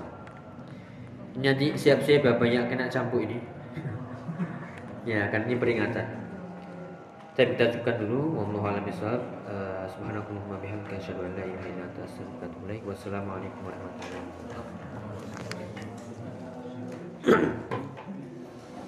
Nanti 1.39 1.71
siap-siap 1.77 2.25
bapaknya 2.25 2.67
kena 2.67 2.91
campur 2.91 3.23
ini. 3.23 3.39
ya, 5.13 5.30
kan 5.32 5.47
ini 5.47 5.55
peringatan. 5.55 6.03
Saya 7.38 7.55
kita 7.55 7.80
cukupkan 7.80 8.03
dulu. 8.03 8.43
Ilaik. 12.67 12.84
Wassalamualaikum 12.84 13.61
warahmatullahi 13.63 14.25
wabarakatuh. 14.27 14.65